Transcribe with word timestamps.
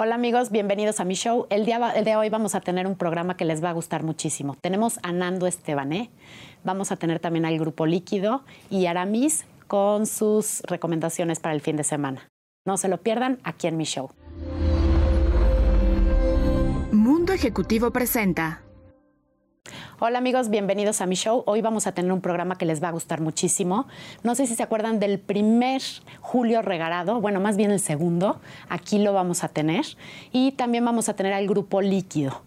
Hola 0.00 0.14
amigos, 0.14 0.52
bienvenidos 0.52 1.00
a 1.00 1.04
mi 1.04 1.14
show. 1.14 1.48
El 1.50 1.66
día 1.66 1.80
de 1.80 2.14
hoy 2.14 2.28
vamos 2.28 2.54
a 2.54 2.60
tener 2.60 2.86
un 2.86 2.94
programa 2.94 3.36
que 3.36 3.44
les 3.44 3.64
va 3.64 3.70
a 3.70 3.72
gustar 3.72 4.04
muchísimo. 4.04 4.56
Tenemos 4.60 5.00
a 5.02 5.10
Nando 5.10 5.48
Estebané, 5.48 6.08
vamos 6.62 6.92
a 6.92 6.96
tener 6.96 7.18
también 7.18 7.44
al 7.44 7.58
Grupo 7.58 7.84
Líquido 7.84 8.44
y 8.70 8.86
Aramis 8.86 9.44
con 9.66 10.06
sus 10.06 10.60
recomendaciones 10.68 11.40
para 11.40 11.52
el 11.56 11.60
fin 11.60 11.74
de 11.74 11.82
semana. 11.82 12.28
No 12.64 12.76
se 12.76 12.86
lo 12.86 12.98
pierdan 12.98 13.40
aquí 13.42 13.66
en 13.66 13.76
mi 13.76 13.82
show. 13.82 14.08
Mundo 16.92 17.32
Ejecutivo 17.32 17.90
presenta. 17.90 18.62
Hola 20.00 20.18
amigos, 20.18 20.50
bienvenidos 20.50 21.00
a 21.00 21.06
mi 21.06 21.14
show. 21.14 21.42
Hoy 21.46 21.60
vamos 21.60 21.86
a 21.86 21.92
tener 21.92 22.12
un 22.12 22.20
programa 22.20 22.56
que 22.56 22.66
les 22.66 22.82
va 22.82 22.88
a 22.88 22.92
gustar 22.92 23.20
muchísimo. 23.20 23.86
No 24.22 24.34
sé 24.34 24.46
si 24.46 24.54
se 24.54 24.62
acuerdan 24.62 24.98
del 24.98 25.18
primer 25.18 25.82
Julio 26.20 26.62
Regarado, 26.62 27.20
bueno, 27.20 27.40
más 27.40 27.56
bien 27.56 27.70
el 27.70 27.80
segundo. 27.80 28.40
Aquí 28.68 28.98
lo 28.98 29.12
vamos 29.12 29.44
a 29.44 29.48
tener. 29.48 29.84
Y 30.32 30.52
también 30.52 30.84
vamos 30.84 31.08
a 31.08 31.14
tener 31.14 31.32
al 31.32 31.46
grupo 31.46 31.80
líquido. 31.80 32.42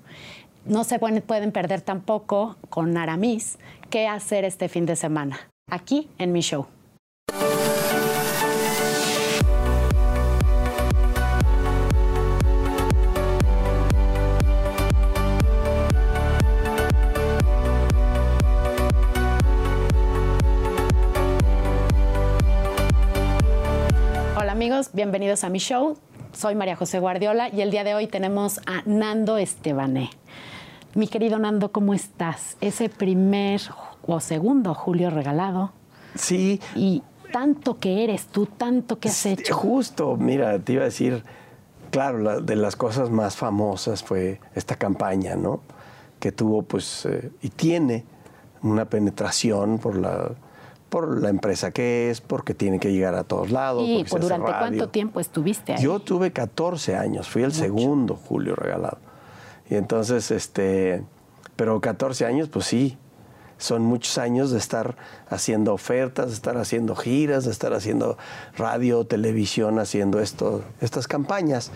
No 0.65 0.83
se 0.83 0.99
pueden 0.99 1.51
perder 1.51 1.81
tampoco 1.81 2.55
con 2.69 2.95
Aramis 2.97 3.57
qué 3.89 4.07
hacer 4.07 4.45
este 4.45 4.69
fin 4.69 4.85
de 4.85 4.95
semana. 4.95 5.39
Aquí 5.69 6.09
en 6.17 6.31
mi 6.31 6.41
show. 6.41 6.67
Bienvenidos 25.01 25.43
a 25.43 25.49
mi 25.49 25.57
show. 25.57 25.97
Soy 26.31 26.53
María 26.53 26.75
José 26.75 26.99
Guardiola 26.99 27.49
y 27.49 27.61
el 27.61 27.71
día 27.71 27.83
de 27.83 27.95
hoy 27.95 28.05
tenemos 28.05 28.59
a 28.67 28.83
Nando 28.85 29.39
Estebané. 29.39 30.11
Mi 30.93 31.07
querido 31.07 31.39
Nando, 31.39 31.71
¿cómo 31.71 31.95
estás? 31.95 32.55
Ese 32.61 32.87
primer 32.87 33.61
o 34.05 34.19
segundo 34.19 34.75
Julio 34.75 35.09
regalado. 35.09 35.71
Sí. 36.13 36.61
Y 36.75 37.01
tanto 37.33 37.79
que 37.79 38.03
eres 38.03 38.27
tú, 38.27 38.45
tanto 38.45 38.99
que 38.99 39.09
has 39.09 39.25
hecho. 39.25 39.55
Justo, 39.55 40.17
mira, 40.17 40.59
te 40.59 40.73
iba 40.73 40.83
a 40.83 40.85
decir, 40.85 41.23
claro, 41.89 42.39
de 42.39 42.55
las 42.55 42.75
cosas 42.75 43.09
más 43.09 43.35
famosas 43.35 44.03
fue 44.03 44.39
esta 44.53 44.75
campaña, 44.75 45.35
¿no? 45.35 45.61
Que 46.19 46.31
tuvo, 46.31 46.61
pues, 46.61 47.07
eh, 47.07 47.31
y 47.41 47.49
tiene 47.49 48.05
una 48.61 48.85
penetración 48.85 49.79
por 49.79 49.95
la 49.95 50.29
por 50.91 51.21
la 51.21 51.29
empresa 51.29 51.71
que 51.71 52.11
es, 52.11 52.19
porque 52.19 52.53
tiene 52.53 52.77
que 52.77 52.91
llegar 52.91 53.15
a 53.15 53.23
todos 53.23 53.49
lados. 53.49 53.85
¿Y 53.87 54.03
por 54.03 54.19
durante 54.19 54.51
cuánto 54.51 54.89
tiempo 54.89 55.21
estuviste 55.21 55.71
ahí? 55.73 55.81
Yo 55.81 55.99
tuve 55.99 56.31
14 56.31 56.97
años, 56.97 57.29
fui 57.29 57.43
el 57.43 57.53
segundo 57.53 58.15
Julio 58.15 58.55
Regalado. 58.57 58.97
Y 59.69 59.75
entonces, 59.75 60.29
este, 60.31 61.01
pero 61.55 61.79
14 61.79 62.25
años, 62.25 62.49
pues 62.49 62.65
sí, 62.65 62.97
son 63.57 63.83
muchos 63.83 64.17
años 64.17 64.51
de 64.51 64.57
estar 64.57 64.97
haciendo 65.29 65.73
ofertas, 65.73 66.27
de 66.27 66.33
estar 66.33 66.57
haciendo 66.57 66.93
giras, 66.97 67.45
de 67.45 67.51
estar 67.51 67.73
haciendo 67.73 68.17
radio, 68.57 69.05
televisión, 69.05 69.79
haciendo 69.79 70.19
esto, 70.19 70.61
estas 70.81 71.07
campañas. 71.07 71.71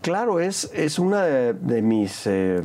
Claro, 0.00 0.38
es, 0.38 0.70
es 0.72 1.00
una 1.00 1.24
de, 1.24 1.82
mis... 1.82 2.28
Eh, 2.28 2.62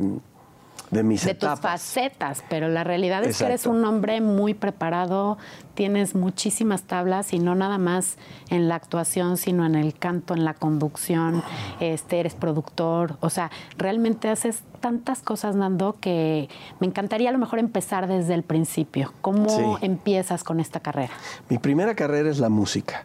de 0.90 1.02
mis 1.02 1.24
de 1.24 1.34
tus 1.34 1.60
facetas, 1.60 2.42
pero 2.48 2.68
la 2.68 2.84
realidad 2.84 3.24
es 3.24 3.38
que 3.38 3.44
eres 3.44 3.66
un 3.66 3.84
hombre 3.84 4.20
muy 4.20 4.54
preparado, 4.54 5.38
tienes 5.74 6.14
muchísimas 6.14 6.82
tablas 6.82 7.32
y 7.32 7.38
no 7.38 7.54
nada 7.54 7.78
más 7.78 8.16
en 8.48 8.68
la 8.68 8.74
actuación, 8.74 9.36
sino 9.36 9.64
en 9.64 9.76
el 9.76 9.94
canto, 9.94 10.34
en 10.34 10.44
la 10.44 10.54
conducción, 10.54 11.42
este, 11.78 12.20
eres 12.20 12.34
productor, 12.34 13.16
o 13.20 13.30
sea, 13.30 13.50
realmente 13.78 14.28
haces 14.28 14.62
tantas 14.80 15.22
cosas, 15.22 15.54
Nando, 15.54 15.96
que 16.00 16.48
me 16.80 16.86
encantaría 16.86 17.28
a 17.28 17.32
lo 17.32 17.38
mejor 17.38 17.58
empezar 17.58 18.08
desde 18.08 18.34
el 18.34 18.42
principio. 18.42 19.12
¿Cómo 19.20 19.78
empiezas 19.82 20.42
con 20.42 20.58
esta 20.58 20.80
carrera? 20.80 21.12
Mi 21.48 21.58
primera 21.58 21.94
carrera 21.94 22.30
es 22.30 22.38
la 22.38 22.48
música. 22.48 23.04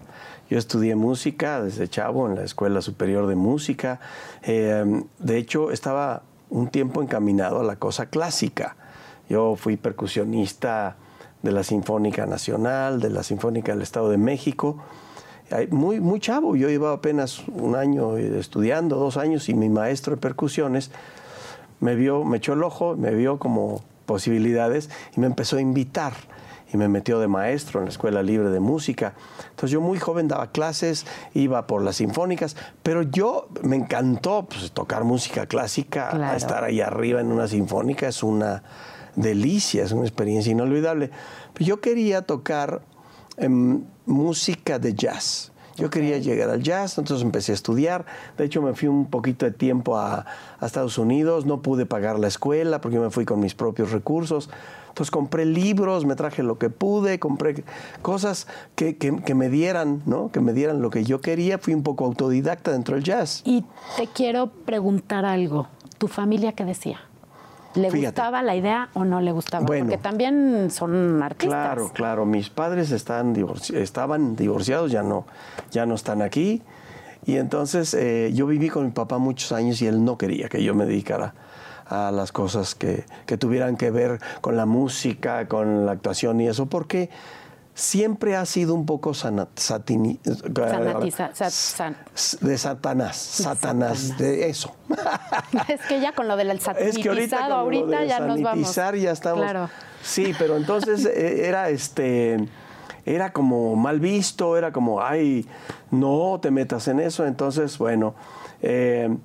Yo 0.49 0.57
estudié 0.57 0.95
música 0.95 1.61
desde 1.61 1.87
chavo 1.87 2.27
en 2.27 2.35
la 2.35 2.43
Escuela 2.43 2.81
Superior 2.81 3.27
de 3.27 3.35
Música. 3.35 3.99
Eh, 4.43 5.03
de 5.17 5.37
hecho, 5.37 5.71
estaba 5.71 6.21
un 6.49 6.67
tiempo 6.67 7.01
encaminado 7.01 7.59
a 7.59 7.63
la 7.63 7.77
cosa 7.77 8.07
clásica. 8.07 8.75
Yo 9.29 9.55
fui 9.55 9.77
percusionista 9.77 10.97
de 11.41 11.51
la 11.51 11.63
Sinfónica 11.63 12.25
Nacional, 12.25 12.99
de 12.99 13.09
la 13.09 13.23
Sinfónica 13.23 13.71
del 13.73 13.81
Estado 13.81 14.09
de 14.09 14.17
México. 14.17 14.77
Muy, 15.69 15.99
muy 15.99 16.19
chavo, 16.19 16.55
yo 16.55 16.69
iba 16.69 16.91
apenas 16.91 17.47
un 17.47 17.75
año 17.75 18.17
estudiando, 18.17 18.95
dos 18.95 19.17
años, 19.17 19.47
y 19.47 19.53
mi 19.53 19.69
maestro 19.69 20.15
de 20.15 20.21
percusiones 20.21 20.91
me 21.79 21.95
vio, 21.95 22.23
me 22.23 22.37
echó 22.37 22.53
el 22.53 22.63
ojo, 22.63 22.95
me 22.95 23.13
vio 23.13 23.37
como 23.37 23.83
posibilidades 24.05 24.89
y 25.15 25.19
me 25.19 25.27
empezó 25.27 25.57
a 25.57 25.61
invitar 25.61 26.13
y 26.75 26.77
me 26.77 26.89
metió 26.89 27.19
de 27.19 27.27
maestro 27.27 27.79
en 27.79 27.85
la 27.85 27.91
Escuela 27.91 28.21
Libre 28.21 28.49
de 28.49 28.59
Música. 28.59 29.13
Entonces 29.49 29.71
yo 29.71 29.81
muy 29.81 29.97
joven 29.97 30.27
daba 30.27 30.51
clases, 30.51 31.05
iba 31.33 31.65
por 31.67 31.81
las 31.81 31.95
sinfónicas, 31.95 32.55
pero 32.83 33.01
yo 33.01 33.47
me 33.63 33.77
encantó 33.77 34.45
pues, 34.45 34.71
tocar 34.71 35.03
música 35.05 35.47
clásica, 35.47 36.35
estar 36.35 36.63
ahí 36.63 36.81
arriba 36.81 37.21
en 37.21 37.31
una 37.31 37.47
sinfónica 37.47 38.07
es 38.07 38.23
una 38.23 38.63
delicia, 39.15 39.83
es 39.83 39.91
una 39.93 40.03
experiencia 40.03 40.51
inolvidable. 40.51 41.09
Pero 41.53 41.65
yo 41.65 41.81
quería 41.81 42.21
tocar 42.21 42.81
em, 43.37 43.85
música 44.05 44.77
de 44.77 44.93
jazz. 44.93 45.53
Yo 45.75 45.89
quería 45.89 46.17
llegar 46.17 46.49
al 46.49 46.63
jazz, 46.63 46.97
entonces 46.97 47.23
empecé 47.23 47.51
a 47.51 47.55
estudiar. 47.55 48.05
De 48.37 48.45
hecho, 48.45 48.61
me 48.61 48.73
fui 48.73 48.87
un 48.87 49.05
poquito 49.07 49.45
de 49.45 49.51
tiempo 49.51 49.97
a, 49.97 50.25
a 50.59 50.65
Estados 50.65 50.97
Unidos, 50.97 51.45
no 51.45 51.61
pude 51.61 51.85
pagar 51.85 52.17
la 52.17 52.27
escuela 52.27 52.81
porque 52.81 52.99
me 52.99 53.09
fui 53.09 53.25
con 53.25 53.39
mis 53.39 53.55
propios 53.55 53.91
recursos 53.91 54.49
entonces 54.95 55.11
compré 55.11 55.43
libros, 55.43 56.05
me 56.05 56.15
traje 56.15 56.41
lo 56.41 56.57
que 56.57 56.69
pude, 56.69 57.19
compré 57.19 57.65
cosas 58.01 58.47
que, 58.75 58.95
me 59.35 59.49
dieran, 59.49 60.01
¿no? 60.05 60.31
Que 60.31 60.39
me 60.39 60.53
dieran 60.53 60.81
lo 60.81 60.89
que 60.89 61.03
yo 61.03 61.19
quería. 61.19 61.57
Fui 61.57 61.73
un 61.73 61.83
poco 61.83 62.05
autodidacta 62.05 62.71
dentro 62.71 62.95
del 62.95 63.03
jazz. 63.03 63.41
Y 63.43 63.65
te 63.97 64.07
quiero 64.07 64.47
preguntar 64.47 65.25
algo. 65.25 65.67
¿Tu 65.97 66.07
familia 66.07 66.53
qué 66.53 66.63
decía? 66.63 67.01
¿Le 67.75 67.89
gustaba 67.89 68.41
la 68.41 68.55
idea 68.55 68.89
o 68.93 69.05
no 69.05 69.21
le 69.21 69.31
gustaba? 69.31 69.65
Porque 69.65 69.97
también 69.97 70.69
son 70.71 71.21
artistas. 71.21 71.49
Claro, 71.49 71.91
claro. 71.93 72.25
Mis 72.25 72.49
padres 72.49 72.91
están 72.91 73.35
estaban 73.73 74.35
divorciados, 74.35 74.91
ya 74.91 75.03
no, 75.03 75.25
ya 75.71 75.85
no 75.85 75.95
están 75.95 76.21
aquí. 76.21 76.61
Y 77.25 77.37
entonces 77.37 77.93
eh, 77.93 78.31
yo 78.33 78.45
viví 78.45 78.69
con 78.69 78.85
mi 78.85 78.91
papá 78.91 79.17
muchos 79.17 79.51
años 79.51 79.81
y 79.81 79.87
él 79.87 80.03
no 80.03 80.17
quería 80.17 80.47
que 80.47 80.63
yo 80.63 80.75
me 80.75 80.85
dedicara 80.85 81.33
a 81.87 82.11
las 82.11 82.31
cosas 82.31 82.75
que, 82.75 83.05
tuvieran 83.37 83.77
que 83.77 83.91
ver 83.91 84.19
con 84.41 84.57
la 84.57 84.65
música, 84.65 85.47
con 85.47 85.85
la 85.85 85.93
actuación 85.93 86.41
y 86.41 86.47
eso, 86.47 86.65
porque 86.67 87.09
siempre 87.75 88.37
ha 88.37 88.45
sido 88.45 88.73
un 88.73 88.85
poco 88.85 89.13
satini, 89.13 90.19
de 90.23 90.31
Satanás, 92.57 93.17
Satanás, 93.17 94.17
de 94.17 94.49
eso. 94.49 94.73
Es 95.67 95.81
que 95.81 95.99
ya 95.99 96.13
con 96.13 96.27
lo 96.27 96.37
del 96.37 96.59
satanizado, 96.59 97.53
ahorita, 97.53 98.05
ya 98.05 98.21
nos 98.21 98.41
vamos. 98.41 98.75
ya 98.75 99.11
estamos. 99.11 99.69
Sí, 100.01 100.33
pero 100.39 100.57
entonces 100.57 101.05
eh, 101.05 101.47
era 101.47 101.69
este 101.69 102.47
era 103.05 103.33
como 103.33 103.75
mal 103.75 103.99
visto, 103.99 104.57
era 104.57 104.71
como, 104.71 105.01
ay, 105.01 105.45
no 105.91 106.39
te 106.41 106.49
metas 106.49 106.87
en 106.87 106.99
eso. 106.99 107.25
Entonces, 107.25 107.77
bueno, 107.77 108.15
eh, 108.61 109.15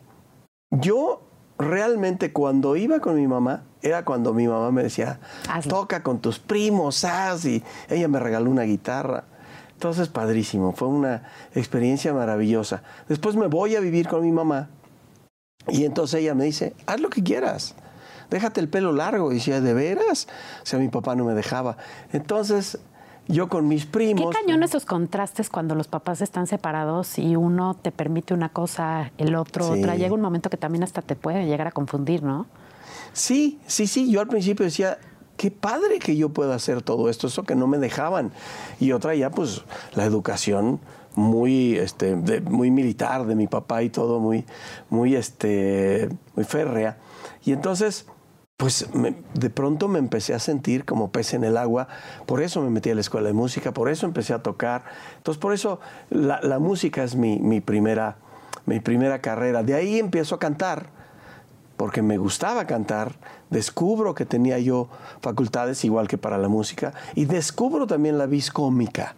yo 0.71 1.23
realmente 1.61 2.33
cuando 2.33 2.77
iba 2.77 3.01
con 3.01 3.17
mi 3.17 3.27
mamá, 3.27 3.65
era 3.83 4.05
cuando 4.05 4.33
mi 4.33 4.49
mamá 4.49 4.71
me 4.71 4.83
decía, 4.83 5.21
toca 5.69 6.03
con 6.03 6.21
tus 6.21 6.39
primos, 6.39 7.05
haz, 7.05 7.45
y 7.45 7.63
ella 7.89 8.09
me 8.09 8.19
regaló 8.19 8.51
una 8.51 8.63
guitarra. 8.63 9.25
Entonces, 9.73 10.09
padrísimo, 10.09 10.73
fue 10.73 10.89
una 10.89 11.23
experiencia 11.55 12.13
maravillosa. 12.13 12.83
Después 13.09 13.37
me 13.37 13.47
voy 13.47 13.77
a 13.77 13.81
vivir 13.81 14.09
con 14.09 14.23
mi 14.23 14.33
mamá 14.33 14.69
y 15.69 15.85
entonces 15.85 16.21
ella 16.21 16.35
me 16.35 16.45
dice, 16.45 16.75
haz 16.87 17.01
lo 17.01 17.09
que 17.11 17.23
quieras, 17.23 17.75
déjate 18.31 18.61
el 18.61 18.69
pelo 18.69 18.93
largo. 18.93 19.33
Y 19.33 19.37
decía, 19.37 19.61
¿de 19.61 19.75
veras? 19.75 20.29
O 20.63 20.67
sea, 20.67 20.79
mi 20.79 20.89
papá 20.89 21.15
no 21.15 21.25
me 21.25 21.35
dejaba. 21.35 21.77
Entonces, 22.13 22.79
yo 23.31 23.49
con 23.49 23.69
mis 23.69 23.87
primos. 23.87 24.35
Qué 24.35 24.43
cañón 24.43 24.63
esos 24.63 24.85
contrastes 24.85 25.49
cuando 25.49 25.75
los 25.75 25.89
papás 25.89 26.21
están 26.21 26.47
separados 26.47 27.19
y 27.19 27.37
uno 27.37 27.75
te 27.75 27.93
permite 27.93 28.35
una 28.35 28.49
cosa, 28.49 29.13
el 29.19 29.35
otro 29.35 29.71
otra. 29.71 29.97
Llega 29.97 30.15
un 30.15 30.21
momento 30.21 30.51
que 30.51 30.57
también 30.57 30.83
hasta 30.83 31.03
te 31.03 31.17
puede 31.17 31.47
llegar 31.47 31.67
a 31.67 31.73
confundir, 31.73 32.23
¿no? 32.23 32.47
Sí, 33.13 33.59
sí, 33.67 33.87
sí. 33.87 34.11
Yo 34.11 34.21
al 34.21 34.29
principio 34.29 34.65
decía, 34.65 34.99
qué 35.37 35.51
padre 35.51 35.99
que 35.99 36.17
yo 36.17 36.29
pueda 36.29 36.55
hacer 36.55 36.83
todo 36.83 37.09
esto, 37.09 37.27
eso 37.27 37.45
que 37.45 37.55
no 37.55 37.67
me 37.67 37.79
dejaban. 37.79 38.33
Y 38.79 38.93
otra 38.93 39.15
ya, 39.15 39.31
pues, 39.31 39.63
la 39.95 40.05
educación 40.05 40.81
muy, 41.15 41.77
este, 41.77 42.15
muy 42.43 42.71
militar 42.71 43.27
de 43.27 43.35
mi 43.35 43.47
papá 43.47 43.83
y 43.83 43.91
todo, 43.91 44.21
muy, 44.21 44.45
muy, 44.91 45.17
este, 45.17 46.09
muy 46.35 46.45
férrea. 46.45 46.99
Y 47.45 47.53
entonces 47.53 48.07
pues 48.61 48.87
de 48.93 49.49
pronto 49.49 49.89
me 49.89 49.99
empecé 49.99 50.35
a 50.35 50.39
sentir 50.39 50.85
como 50.85 51.11
pez 51.11 51.33
en 51.33 51.45
el 51.45 51.57
agua, 51.57 51.89
por 52.27 52.43
eso 52.43 52.61
me 52.61 52.69
metí 52.69 52.91
a 52.91 52.95
la 52.95 53.01
escuela 53.01 53.29
de 53.29 53.33
música, 53.33 53.73
por 53.73 53.89
eso 53.89 54.05
empecé 54.05 54.35
a 54.35 54.43
tocar. 54.43 54.85
Entonces, 55.17 55.41
por 55.41 55.55
eso 55.55 55.81
la, 56.11 56.59
música 56.59 57.03
es 57.03 57.17
mi, 57.17 57.63
primera 57.63 58.19
mi 58.67 58.79
primera 58.79 59.23
carrera. 59.23 59.63
De 59.63 59.73
ahí 59.73 59.99
empiezo 59.99 60.35
a 60.35 60.39
cantar, 60.39 60.89
porque 61.79 62.03
me 62.03 62.19
gustaba 62.19 62.67
cantar, 62.67 63.15
descubro 63.49 64.15
que 64.15 64.27
tenía 64.27 64.59
yo 64.59 64.91
facultades 65.23 65.83
igual 65.87 66.07
que 66.07 66.19
para 66.19 66.37
la 66.37 66.49
música 66.49 66.93
y 67.15 67.25
descubro 67.25 67.87
también 67.87 68.19
la 68.19 68.27
vis 68.27 68.51
cómica 68.51 69.15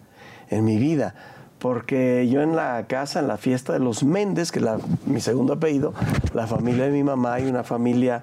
en 0.50 0.64
mi 0.64 0.76
vida, 0.76 1.16
porque 1.58 2.28
yo 2.28 2.42
en 2.42 2.54
la 2.54 2.86
casa, 2.86 3.18
en 3.18 3.26
la 3.26 3.38
fiesta 3.38 3.72
de 3.72 3.80
los 3.80 4.04
Méndez, 4.04 4.52
que 4.52 4.60
es 4.60 4.66
mi 5.04 5.20
segundo 5.20 5.54
apellido, 5.54 5.94
la 6.32 6.46
familia 6.46 6.84
de 6.84 6.92
mi 6.92 7.02
mamá 7.02 7.40
y 7.40 7.46
una 7.46 7.64
familia 7.64 8.22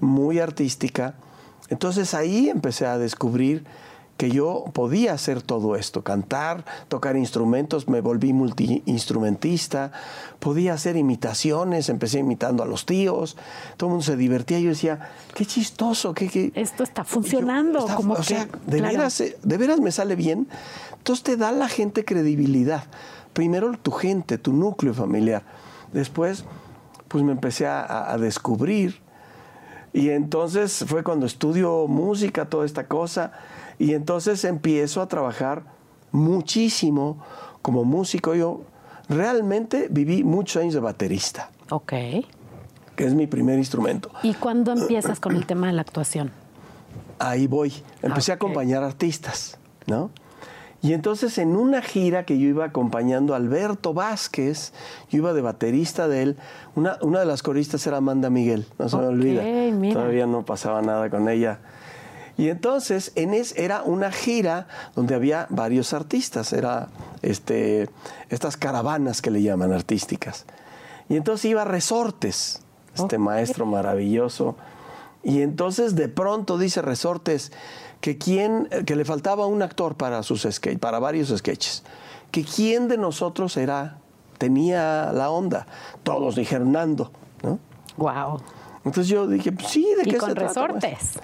muy 0.00 0.38
artística, 0.38 1.14
entonces 1.68 2.14
ahí 2.14 2.48
empecé 2.48 2.86
a 2.86 2.98
descubrir 2.98 3.64
que 4.20 4.30
yo 4.30 4.66
podía 4.74 5.14
hacer 5.14 5.40
todo 5.40 5.76
esto, 5.76 6.04
cantar, 6.04 6.66
tocar 6.88 7.16
instrumentos, 7.16 7.88
me 7.88 8.02
volví 8.02 8.34
multiinstrumentista, 8.34 9.92
podía 10.40 10.74
hacer 10.74 10.96
imitaciones, 10.96 11.88
empecé 11.88 12.18
imitando 12.18 12.62
a 12.62 12.66
los 12.66 12.84
tíos, 12.84 13.38
todo 13.78 13.88
el 13.88 13.90
mundo 13.92 14.04
se 14.04 14.16
divertía, 14.16 14.58
yo 14.58 14.68
decía, 14.68 15.08
qué 15.34 15.46
chistoso, 15.46 16.12
qué... 16.12 16.52
Esto 16.54 16.82
está 16.82 17.02
funcionando, 17.02 17.86
como 17.96 18.12
o 18.12 18.22
sea, 18.22 18.46
de, 18.66 18.82
veras, 18.82 19.22
eh, 19.22 19.38
de 19.42 19.56
veras 19.56 19.80
me 19.80 19.90
sale 19.90 20.16
bien, 20.16 20.48
entonces 20.98 21.22
te 21.22 21.38
da 21.38 21.50
la 21.50 21.68
gente 21.68 22.04
credibilidad, 22.04 22.84
primero 23.32 23.72
tu 23.78 23.90
gente, 23.90 24.36
tu 24.36 24.52
núcleo 24.52 24.92
familiar, 24.92 25.44
después 25.94 26.44
pues 27.08 27.24
me 27.24 27.32
empecé 27.32 27.66
a 27.66 28.14
descubrir, 28.20 29.00
y 29.92 30.10
entonces 30.10 30.84
fue 30.86 31.02
cuando 31.02 31.26
estudio 31.26 31.86
música, 31.88 32.48
toda 32.48 32.64
esta 32.64 32.86
cosa, 32.86 33.32
y 33.78 33.94
entonces 33.94 34.44
empiezo 34.44 35.02
a 35.02 35.08
trabajar 35.08 35.64
muchísimo 36.12 37.18
como 37.62 37.84
músico. 37.84 38.34
Yo 38.34 38.62
realmente 39.08 39.88
viví 39.90 40.22
muchos 40.22 40.62
años 40.62 40.74
de 40.74 40.80
baterista. 40.80 41.50
Ok. 41.70 41.92
Que 42.96 43.06
es 43.06 43.14
mi 43.14 43.26
primer 43.26 43.58
instrumento. 43.58 44.10
¿Y 44.22 44.34
cuándo 44.34 44.72
empiezas 44.72 45.18
con 45.18 45.34
el 45.34 45.46
tema 45.46 45.68
de 45.68 45.72
la 45.72 45.82
actuación? 45.82 46.30
Ahí 47.18 47.46
voy. 47.46 47.72
Empecé 48.02 48.32
a 48.32 48.36
acompañar 48.36 48.82
artistas, 48.82 49.58
¿no? 49.86 50.10
Y 50.82 50.94
entonces 50.94 51.36
en 51.38 51.56
una 51.56 51.82
gira 51.82 52.24
que 52.24 52.38
yo 52.38 52.48
iba 52.48 52.64
acompañando 52.64 53.34
a 53.34 53.36
Alberto 53.36 53.92
Vázquez, 53.92 54.72
yo 55.10 55.18
iba 55.18 55.32
de 55.34 55.42
baterista 55.42 56.08
de 56.08 56.22
él, 56.22 56.36
una, 56.74 56.98
una 57.02 57.20
de 57.20 57.26
las 57.26 57.42
coristas 57.42 57.86
era 57.86 57.98
Amanda 57.98 58.30
Miguel, 58.30 58.66
no 58.78 58.88
se 58.88 58.96
me 58.96 59.06
olvida. 59.06 59.42
Todavía 59.92 60.26
no 60.26 60.44
pasaba 60.44 60.80
nada 60.80 61.10
con 61.10 61.28
ella 61.28 61.60
y 62.40 62.48
entonces 62.48 63.12
en 63.16 63.34
es, 63.34 63.54
era 63.58 63.82
una 63.82 64.10
gira 64.10 64.66
donde 64.96 65.14
había 65.14 65.46
varios 65.50 65.92
artistas, 65.92 66.54
era 66.54 66.88
este, 67.20 67.90
estas 68.30 68.56
caravanas 68.56 69.20
que 69.20 69.30
le 69.30 69.42
llaman 69.42 69.74
artísticas. 69.74 70.46
Y 71.10 71.16
entonces 71.16 71.50
iba 71.50 71.60
a 71.60 71.64
Resortes, 71.66 72.62
este 72.94 73.18
maestro 73.18 73.66
maravilloso. 73.66 74.56
Y 75.22 75.42
entonces 75.42 75.96
de 75.96 76.08
pronto 76.08 76.56
dice 76.56 76.80
Resortes 76.80 77.52
que, 78.00 78.18
quién, 78.18 78.68
que 78.86 78.96
le 78.96 79.04
faltaba 79.04 79.46
un 79.46 79.62
actor 79.62 79.96
para, 79.96 80.22
sus 80.22 80.46
para 80.80 80.98
varios 80.98 81.28
sketches. 81.36 81.82
Que 82.30 82.44
quién 82.44 82.88
de 82.88 82.96
nosotros 82.96 83.56
era, 83.56 83.98
tenía 84.38 85.12
la 85.12 85.30
onda. 85.30 85.66
Todos 86.02 86.36
dijeron 86.36 86.72
Nando, 86.72 87.10
¿no? 87.42 87.58
Wow. 87.96 88.40
Entonces 88.84 89.08
yo 89.08 89.26
dije, 89.26 89.52
pues 89.52 89.68
sí, 89.68 89.86
¿de 89.98 90.10
qué 90.10 90.16
con 90.16 90.30
se 90.30 90.34
resortes 90.34 91.18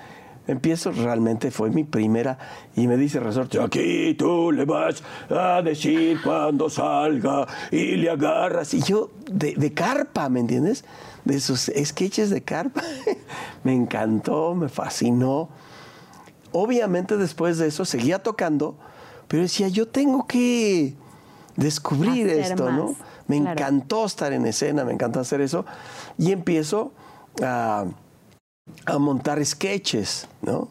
empiezo, 0.47 0.93
realmente 0.93 1.51
fue 1.51 1.71
mi 1.71 1.85
primera, 1.85 2.39
y 2.77 2.87
me 2.87 2.97
dice 2.97 3.21
Resorte, 3.21 3.61
aquí 3.61 4.15
tú 4.15 4.53
le 4.53 4.65
vas 4.65 5.03
a 5.31 5.63
decir 5.63 6.21
cuando 6.23 6.71
salga 6.71 7.47
y 7.71 7.97
le 7.97 8.11
agarras. 8.11 8.73
Y 8.75 8.83
yo, 8.83 9.11
de, 9.31 9.73
carpa, 9.73 10.29
¿me 10.29 10.41
entiendes? 10.41 10.85
De 11.25 11.37
esos 11.37 11.71
sketches 11.85 12.31
de 12.31 12.43
carpa. 12.43 12.83
me 13.65 13.75
encantó, 13.75 14.55
me 14.55 14.69
fascinó. 14.69 15.49
Obviamente 16.53 17.17
después 17.17 17.59
de 17.59 17.69
eso 17.69 17.85
seguía 17.85 18.23
tocando, 18.23 18.77
pero 19.29 19.43
decía, 19.43 19.69
yo 19.69 19.89
tengo 19.89 20.27
que 20.27 20.95
descubrir 21.57 22.29
esto, 22.29 22.71
¿no? 22.71 22.95
Me 23.27 23.37
encantó 23.37 24.05
estar 24.05 24.33
en 24.33 24.47
escena, 24.47 24.85
me 24.85 24.93
encantó 24.93 25.21
hacer 25.21 25.41
eso. 25.41 25.65
Y 26.17 26.33
empiezo 26.33 26.93
a 27.43 27.87
a 28.85 28.99
montar 28.99 29.45
sketches, 29.45 30.29
¿no? 30.43 30.69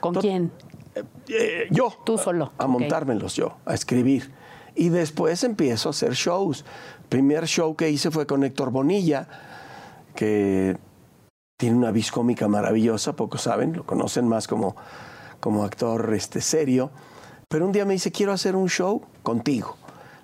¿Con 0.00 0.14
quién? 0.14 0.52
Eh, 0.94 1.02
eh, 1.28 1.68
yo. 1.70 1.92
Tú 2.04 2.18
solo. 2.18 2.52
A, 2.58 2.66
montármelos 2.66 3.34
yo, 3.34 3.56
a 3.64 3.74
escribir. 3.74 4.32
Y 4.74 4.90
después 4.90 5.42
empiezo 5.42 5.88
a 5.88 5.90
hacer 5.90 6.12
shows. 6.12 6.64
El 7.02 7.08
primer 7.08 7.46
show 7.46 7.74
que 7.76 7.90
hice 7.90 8.10
fue 8.10 8.26
con 8.26 8.44
Héctor 8.44 8.70
Bonilla, 8.70 9.28
que 10.14 10.76
tiene 11.56 11.76
una 11.76 11.90
vis 11.90 12.10
cómica 12.10 12.48
maravillosa, 12.48 13.16
pocos 13.16 13.42
saben, 13.42 13.72
lo 13.74 13.84
conocen 13.84 14.28
más 14.28 14.46
como, 14.46 14.76
como 15.40 15.64
actor 15.64 16.12
este, 16.14 16.40
serio. 16.40 16.90
Pero 17.48 17.64
un 17.64 17.72
día 17.72 17.84
me 17.84 17.94
dice, 17.94 18.12
quiero 18.12 18.32
hacer 18.32 18.56
un 18.56 18.68
show 18.68 19.02
contigo. 19.22 19.76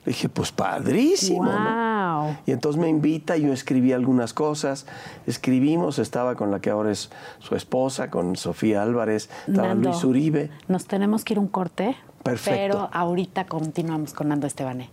Le 0.04 0.12
dije, 0.12 0.28
pues 0.28 0.50
padrísimo. 0.50 1.50
Y 2.44 2.50
entonces 2.50 2.80
me 2.80 2.88
invita, 2.88 3.36
yo 3.36 3.52
escribí 3.52 3.92
algunas 3.92 4.34
cosas, 4.34 4.86
escribimos, 5.26 5.98
estaba 6.00 6.34
con 6.34 6.50
la 6.50 6.60
que 6.60 6.70
ahora 6.70 6.90
es 6.90 7.10
su 7.38 7.54
esposa, 7.54 8.10
con 8.10 8.36
Sofía 8.36 8.82
Álvarez, 8.82 9.30
estaba 9.46 9.74
Luis 9.74 10.02
Uribe. 10.02 10.50
Nos 10.66 10.86
tenemos 10.86 11.24
que 11.24 11.34
ir 11.34 11.38
un 11.38 11.46
corte. 11.46 11.96
Perfecto. 12.24 12.60
Pero 12.60 12.88
ahorita 12.92 13.46
continuamos 13.46 14.12
con 14.12 14.28
Nando 14.28 14.46
Estebané. 14.46 14.90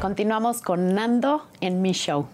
Continuamos 0.00 0.60
con 0.60 0.94
Nando 0.94 1.46
en 1.60 1.80
mi 1.80 1.92
show. 1.92 2.26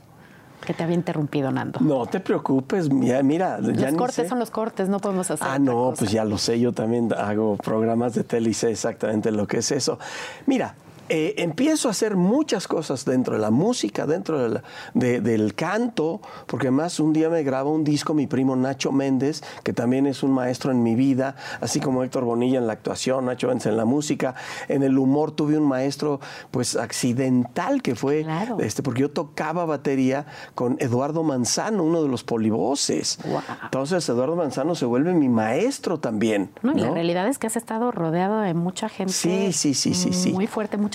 Que 0.67 0.75
te 0.75 0.83
había 0.83 0.95
interrumpido, 0.95 1.51
Nando. 1.51 1.81
No 1.81 2.07
te 2.07 2.21
preocupes, 2.21 2.91
mira, 2.91 3.23
mira 3.23 3.59
Los 3.59 3.95
cortes 3.95 4.29
son 4.29 4.39
los 4.39 4.51
cortes, 4.51 4.89
no 4.89 4.99
podemos 4.99 5.31
hacer. 5.31 5.47
Ah, 5.49 5.59
no, 5.59 5.93
pues 5.97 6.11
ya 6.11 6.25
lo 6.25 6.39
sé, 6.39 6.59
yo 6.59 6.73
también 6.73 7.13
hago 7.13 7.57
programas 7.57 8.15
de 8.15 8.25
tele 8.25 8.51
y 8.51 8.55
sé 8.55 8.71
exactamente 8.71 9.31
lo 9.31 9.47
que 9.47 9.59
es 9.59 9.71
eso. 9.73 9.99
Mira, 10.47 10.75
eh, 11.09 11.35
empiezo 11.39 11.89
a 11.89 11.91
hacer 11.91 12.17
muchas 12.17 12.67
cosas 12.67 13.05
dentro 13.05 13.35
de 13.35 13.41
la 13.41 13.51
música, 13.51 14.07
dentro 14.07 14.61
del 14.95 15.55
canto, 15.55 16.21
porque 16.47 16.69
además 16.69 16.99
un 17.01 17.13
día 17.13 17.29
me 17.29 17.43
graba 17.43 17.71
un 17.71 17.85
disco 17.85 18.15
mi 18.15 18.27
primo 18.27 18.57
Nacho 18.57 18.93
Méndez, 18.93 19.43
que 19.63 19.73
también 19.73 20.07
es 20.07 20.23
un 20.23 20.33
maestro 20.33 20.71
en 20.71 20.83
mi 20.83 20.95
vida, 20.95 21.37
así 21.61 21.81
como 21.81 22.03
Héctor 22.03 22.25
Bonilla 22.25 22.59
en 22.59 22.67
la 22.67 22.73
actuación, 22.73 23.27
Nacho 23.27 23.49
Méndez 23.49 23.67
en 23.67 23.77
la 23.77 23.85
música, 23.85 24.35
en 24.69 24.83
el 24.83 24.99
humor 24.99 25.33
tuve 25.33 25.59
un 25.59 25.67
maestro 25.67 26.21
pues 26.51 26.77
accidental 26.77 27.83
que 27.83 27.95
fue, 27.95 28.27
este, 28.61 28.83
porque 28.83 29.03
yo 29.03 29.11
tocaba 29.11 29.65
batería 29.65 30.27
con 30.55 30.77
Eduardo 30.81 31.23
Manzano, 31.23 31.85
uno 31.85 32.03
de 32.03 32.09
los 32.09 32.25
polivoces. 32.25 33.19
Entonces 33.65 34.09
Eduardo 34.09 34.37
Manzano 34.37 34.75
se 34.75 34.87
vuelve 34.87 35.13
mi 35.13 35.29
maestro 35.29 35.99
también. 35.99 36.51
No, 36.63 36.73
y 36.73 36.81
la 36.81 36.91
realidad 36.91 37.29
es 37.29 37.39
que 37.39 37.47
has 37.47 37.57
estado 37.57 37.91
rodeado 37.91 38.41
de 38.41 38.55
mucha 38.55 38.89
gente 38.89 39.13
sí, 39.13 39.53
sí, 39.53 39.75
sí, 39.75 39.95
sí, 39.95 40.13
sí. 40.13 40.33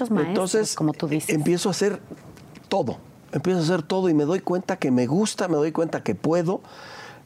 Entonces, 0.01 0.75
como 0.75 0.93
tú 0.93 1.07
dices. 1.07 1.33
Empiezo 1.33 1.69
a 1.69 1.71
hacer 1.71 2.01
todo, 2.67 2.97
empiezo 3.31 3.59
a 3.59 3.63
hacer 3.63 3.83
todo 3.83 4.09
y 4.09 4.13
me 4.13 4.25
doy 4.25 4.39
cuenta 4.39 4.77
que 4.77 4.91
me 4.91 5.07
gusta, 5.07 5.47
me 5.47 5.55
doy 5.55 5.71
cuenta 5.71 6.03
que 6.03 6.15
puedo. 6.15 6.61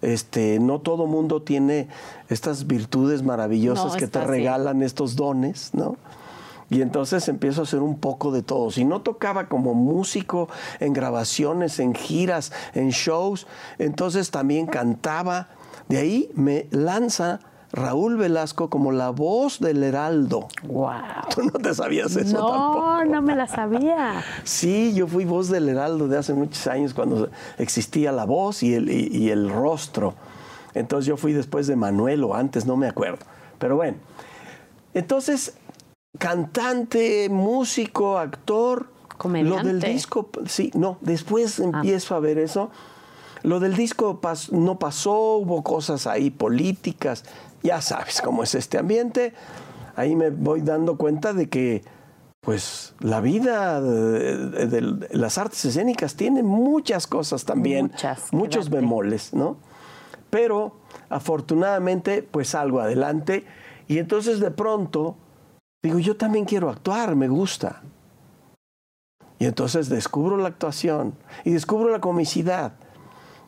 Este, 0.01 0.59
no 0.59 0.81
todo 0.81 1.07
mundo 1.07 1.41
tiene 1.41 1.87
estas 2.27 2.67
virtudes 2.67 3.23
maravillosas 3.23 3.95
que 3.95 4.07
te 4.07 4.21
regalan 4.21 4.83
estos 4.83 5.15
dones, 5.15 5.69
¿no? 5.73 5.95
Y 6.69 6.81
entonces 6.81 7.27
empiezo 7.29 7.61
a 7.61 7.63
hacer 7.63 7.79
un 7.79 7.99
poco 7.99 8.31
de 8.31 8.41
todo. 8.41 8.71
Si 8.71 8.83
no 8.83 9.01
tocaba 9.01 9.47
como 9.47 9.73
músico 9.73 10.49
en 10.79 10.91
grabaciones, 10.91 11.79
en 11.79 11.93
giras, 11.93 12.51
en 12.73 12.89
shows, 12.89 13.47
entonces 13.77 14.31
también 14.31 14.65
cantaba. 14.65 15.49
De 15.87 15.97
ahí 15.97 16.31
me 16.33 16.67
lanza 16.71 17.39
Raúl 17.73 18.17
Velasco 18.17 18.69
como 18.69 18.91
la 18.91 19.09
voz 19.09 19.59
del 19.59 19.81
Heraldo. 19.83 20.47
Wow. 20.61 20.91
¿Tú 21.33 21.41
no 21.41 21.59
te 21.59 21.73
sabías 21.73 22.15
eso 22.15 22.37
no, 22.37 22.51
tampoco? 22.51 23.05
No, 23.05 23.21
me 23.23 23.35
la 23.35 23.47
sabía. 23.47 24.23
sí, 24.43 24.93
yo 24.93 25.07
fui 25.07 25.25
voz 25.25 25.49
del 25.49 25.67
Heraldo 25.67 26.07
de 26.07 26.19
hace 26.19 26.35
muchos 26.35 26.67
años 26.67 26.93
cuando 26.93 27.29
existía 27.57 28.11
la 28.11 28.25
voz 28.25 28.61
y 28.61 28.75
el, 28.75 28.91
y, 28.91 29.31
el 29.31 29.49
rostro. 29.49 30.13
Entonces 30.75 31.07
yo 31.07 31.17
fui 31.17 31.33
después 31.33 31.65
de 31.65 31.75
Manuel 31.75 32.23
o 32.23 32.35
antes, 32.35 32.67
no 32.67 32.77
me 32.77 32.87
acuerdo. 32.87 33.25
Pero 33.57 33.75
bueno, 33.75 33.97
entonces, 34.93 35.55
cantante, 36.19 37.27
músico, 37.29 38.19
actor. 38.19 38.93
Comediante. 39.17 39.63
Lo 39.63 39.67
del 39.67 39.81
disco, 39.81 40.29
sí, 40.45 40.69
no, 40.75 40.97
después 41.01 41.59
ah. 41.59 41.63
empiezo 41.63 42.13
a 42.13 42.19
ver 42.19 42.37
eso. 42.37 42.69
Lo 43.41 43.59
del 43.59 43.75
disco 43.75 44.21
no 44.51 44.79
pasó, 44.79 45.35
hubo 45.35 45.63
cosas 45.63 46.07
ahí 46.07 46.29
políticas, 46.29 47.25
ya 47.63 47.81
sabes 47.81 48.21
cómo 48.21 48.43
es 48.43 48.55
este 48.55 48.77
ambiente. 48.77 49.33
Ahí 49.95 50.15
me 50.15 50.29
voy 50.29 50.61
dando 50.61 50.97
cuenta 50.97 51.33
de 51.33 51.49
que 51.49 51.83
pues 52.41 52.93
la 52.99 53.21
vida 53.21 53.81
de, 53.81 55.07
las 55.11 55.37
artes 55.37 55.63
escénicas 55.63 56.15
tiene 56.15 56.43
muchas 56.43 57.07
cosas 57.07 57.45
también, 57.45 57.91
muchos 58.31 58.69
bemoles, 58.69 59.33
¿no? 59.33 59.57
Pero 60.29 60.75
afortunadamente 61.09 62.21
pues 62.21 62.49
salgo 62.49 62.81
adelante 62.81 63.45
y 63.87 63.99
entonces 63.99 64.41
de 64.41 64.51
pronto 64.51 65.15
digo, 65.81 65.99
yo 65.99 66.17
también 66.17 66.45
quiero 66.45 66.69
actuar, 66.69 67.15
me 67.15 67.29
gusta. 67.29 67.81
Y 69.39 69.45
entonces 69.45 69.89
descubro 69.89 70.37
la 70.37 70.47
actuación 70.47 71.15
y 71.43 71.51
descubro 71.51 71.89
la 71.89 71.99
comicidad. 71.99 72.73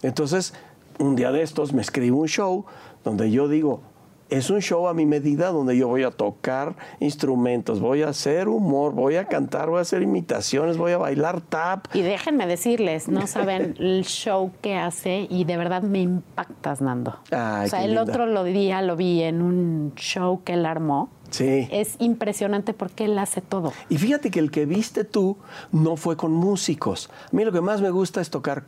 Entonces, 0.02 0.54
un 1.00 1.16
día 1.16 1.32
de 1.32 1.42
estos 1.42 1.74
me 1.74 1.82
escribo 1.82 2.20
un 2.20 2.28
show 2.28 2.66
donde 3.04 3.32
yo 3.32 3.48
digo, 3.48 3.82
es 4.30 4.50
un 4.50 4.62
show 4.62 4.88
a 4.88 4.94
mi 4.94 5.06
medida 5.06 5.50
donde 5.50 5.78
yo 5.78 5.88
voy 5.88 6.04
a 6.04 6.12
tocar 6.12 6.76
instrumentos, 7.00 7.80
voy 7.80 8.02
a 8.02 8.10
hacer 8.10 8.48
humor, 8.48 8.94
voy 8.94 9.18
a 9.18 9.26
cantar, 9.26 9.70
voy 9.70 9.80
a 9.80 9.82
hacer 9.82 10.02
imitaciones, 10.02 10.78
voy 10.78 10.94
a 10.94 10.98
bailar 10.98 11.42
tap. 11.42 11.88
Y 11.94 12.02
déjenme 12.02 12.48
decirles, 12.48 13.08
no 13.08 13.28
saben 13.28 13.76
el 13.80 14.04
show 14.04 14.52
que 14.62 14.76
hace 14.76 15.28
y 15.30 15.44
de 15.44 15.58
verdad 15.58 15.84
me 15.84 16.02
impactas, 16.02 16.82
Nando. 16.82 17.20
Ay, 17.32 17.68
o 17.68 17.70
sea, 17.70 17.84
el 17.84 17.96
linda. 17.96 18.04
otro 18.04 18.44
día 18.44 18.82
lo 18.82 18.96
vi 18.96 19.22
en 19.22 19.42
un 19.42 19.94
show 19.96 20.42
que 20.44 20.54
él 20.54 20.66
armó. 20.66 21.10
Sí. 21.30 21.68
Es 21.72 21.96
impresionante 22.00 22.74
porque 22.74 23.06
él 23.06 23.18
hace 23.20 23.42
todo. 23.42 23.74
Y 23.90 23.98
fíjate 23.98 24.32
que 24.32 24.40
el 24.40 24.52
que 24.52 24.66
viste 24.66 25.04
tú 25.04 25.38
no 25.72 25.98
fue 25.98 26.16
con 26.16 26.32
músicos. 26.32 27.10
A 27.32 27.36
mí 27.36 27.44
lo 27.44 27.52
que 27.52 27.62
más 27.62 27.82
me 27.82 27.90
gusta 27.90 28.22
es 28.22 28.30
tocar 28.30 28.64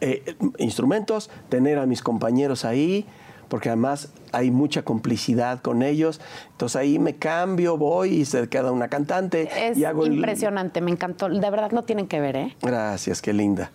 eh, 0.00 0.36
instrumentos, 0.58 1.30
tener 1.48 1.78
a 1.78 1.86
mis 1.86 2.02
compañeros 2.02 2.64
ahí, 2.64 3.06
porque 3.52 3.68
además 3.68 4.08
hay 4.32 4.50
mucha 4.50 4.82
complicidad 4.82 5.60
con 5.60 5.82
ellos. 5.82 6.22
Entonces 6.52 6.74
ahí 6.76 6.98
me 6.98 7.16
cambio, 7.16 7.76
voy 7.76 8.14
y 8.14 8.24
se 8.24 8.48
queda 8.48 8.72
una 8.72 8.88
cantante. 8.88 9.50
Es 9.68 9.76
y 9.76 9.84
hago 9.84 10.06
el- 10.06 10.14
impresionante, 10.14 10.80
me 10.80 10.90
encantó. 10.90 11.28
De 11.28 11.50
verdad 11.50 11.70
lo 11.70 11.82
tienen 11.82 12.06
que 12.08 12.18
ver, 12.18 12.36
¿eh? 12.36 12.56
Gracias, 12.62 13.20
qué 13.20 13.34
linda. 13.34 13.70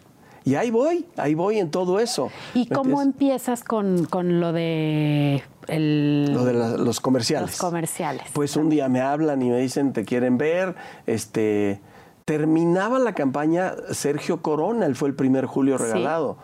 Y 0.46 0.56
ahí 0.56 0.72
voy, 0.72 1.06
ahí 1.16 1.36
voy 1.36 1.60
en 1.60 1.70
todo 1.70 2.00
eso. 2.00 2.32
¿Y 2.56 2.62
¿Me 2.62 2.76
cómo 2.76 3.04
entiendes? 3.04 3.06
empiezas 3.14 3.64
con, 3.64 4.06
con 4.06 4.40
lo 4.40 4.52
de 4.52 5.44
el- 5.68 6.34
Lo 6.34 6.44
de 6.44 6.54
la- 6.56 6.70
los 6.78 7.00
comerciales. 7.00 7.52
los 7.52 7.60
comerciales? 7.60 8.24
Pues 8.34 8.56
un 8.56 8.70
día 8.70 8.90
me 8.90 9.02
hablan 9.02 9.44
y 9.44 9.52
me 9.52 9.60
dicen, 9.60 9.94
te 9.94 10.06
quieren 10.06 10.40
ver. 10.40 10.74
Este, 11.06 11.82
terminaba 12.26 12.98
la 12.98 13.14
campaña 13.14 13.76
Sergio 13.92 14.42
Corona, 14.42 14.88
él 14.88 14.96
fue 14.96 15.10
el 15.10 15.14
primer 15.14 15.46
Julio 15.46 15.78
Sí. 15.78 15.84
regalado. 15.84 16.38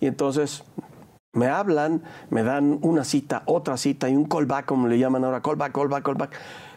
Y 0.00 0.06
entonces 0.06 0.64
me 1.38 1.46
hablan, 1.48 2.02
me 2.30 2.42
dan 2.42 2.78
una 2.82 3.04
cita, 3.04 3.42
otra 3.46 3.76
cita 3.76 4.08
y 4.08 4.16
un 4.16 4.24
callback, 4.26 4.66
como 4.66 4.88
le 4.88 4.98
llaman 4.98 5.24
ahora, 5.24 5.40
callback, 5.40 5.72
callback, 5.72 6.02
callback. 6.04 6.36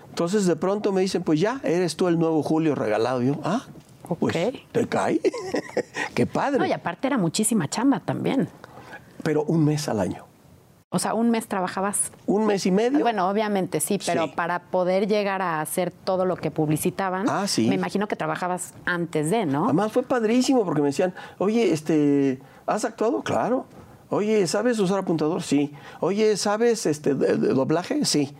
Entonces 0.09 0.45
de 0.45 0.55
pronto 0.55 0.91
me 0.91 1.01
dicen, 1.01 1.23
pues 1.23 1.39
ya, 1.39 1.59
eres 1.63 1.95
tú 1.95 2.07
el 2.07 2.19
nuevo 2.19 2.43
Julio 2.43 2.75
regalado. 2.75 3.21
Y 3.23 3.27
yo, 3.27 3.35
ah, 3.43 3.63
pues 4.19 4.35
te 4.71 4.87
cae. 4.87 5.19
Qué 6.13 6.25
padre. 6.25 6.59
No, 6.59 6.65
y 6.65 6.71
aparte 6.73 7.07
era 7.07 7.17
muchísima 7.17 7.67
chamba 7.69 7.99
también. 8.01 8.49
Pero 9.23 9.43
un 9.43 9.63
mes 9.65 9.87
al 9.87 9.99
año. 9.99 10.25
O 10.93 10.99
sea, 10.99 11.13
un 11.13 11.29
mes 11.29 11.47
trabajabas. 11.47 12.11
Un 12.25 12.45
mes 12.45 12.65
y 12.65 12.71
medio. 12.71 12.99
Bueno, 12.99 13.29
obviamente 13.29 13.79
sí, 13.79 13.97
pero 14.05 14.25
Sí. 14.25 14.33
para 14.35 14.59
poder 14.63 15.07
llegar 15.07 15.41
a 15.41 15.61
hacer 15.61 15.89
todo 15.91 16.25
lo 16.25 16.35
que 16.35 16.51
publicitaban, 16.51 17.29
Ah, 17.29 17.47
sí. 17.47 17.69
me 17.69 17.75
imagino 17.75 18.09
que 18.09 18.17
trabajabas 18.17 18.73
antes 18.85 19.29
de, 19.29 19.45
¿no? 19.45 19.65
Además 19.65 19.93
fue 19.93 20.03
padrísimo 20.03 20.65
porque 20.65 20.81
me 20.81 20.87
decían, 20.87 21.13
oye, 21.37 21.71
este, 21.71 22.41
¿has 22.67 22.83
actuado? 22.83 23.21
Claro. 23.23 23.65
Oye, 24.11 24.45
¿sabes 24.45 24.77
usar 24.79 24.99
apuntador? 24.99 25.41
Sí. 25.41 25.73
Oye, 26.01 26.35
¿sabes 26.37 26.85
este 26.85 27.15
de, 27.15 27.37
de 27.37 27.53
doblaje? 27.53 28.05
Sí. 28.05 28.35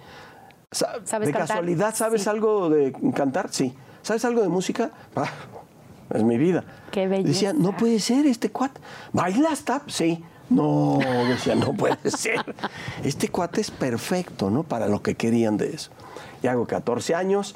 Sa- 0.70 1.00
¿Sabes 1.06 1.28
de 1.28 1.34
cantar? 1.34 1.48
casualidad, 1.48 1.96
¿sabes 1.96 2.24
Sí. 2.24 2.30
algo 2.30 2.70
de 2.70 2.94
cantar? 3.16 3.48
Sí. 3.51 3.74
¿Sabes 4.04 4.24
algo 4.25 4.42
de 4.42 4.50
música? 4.50 4.92
Ah, 5.16 5.30
es 6.13 6.24
mi 6.24 6.38
vida. 6.38 6.66
Qué 6.92 7.08
belleza. 7.08 7.28
Decían, 7.30 7.62
no 7.62 7.75
puede 7.78 8.00
ser 8.00 8.25
este 8.25 8.51
cuate. 8.51 8.82
¿Bailas 9.13 9.63
tap? 9.63 9.90
Sí. 9.90 10.24
No, 10.50 11.00
decía, 11.30 11.56
no 11.56 11.72
puede 11.74 11.98
ser. 12.12 12.44
Este 13.04 13.30
cuate 13.30 13.62
es 13.62 13.72
perfecto, 13.72 14.50
¿no? 14.50 14.63
Para 14.63 14.88
lo 14.90 15.01
que 15.01 15.16
querían 15.16 15.56
de 15.56 15.74
eso. 15.74 15.92
Y 16.44 16.48
hago 16.48 16.68
14 16.68 17.16
años. 17.16 17.56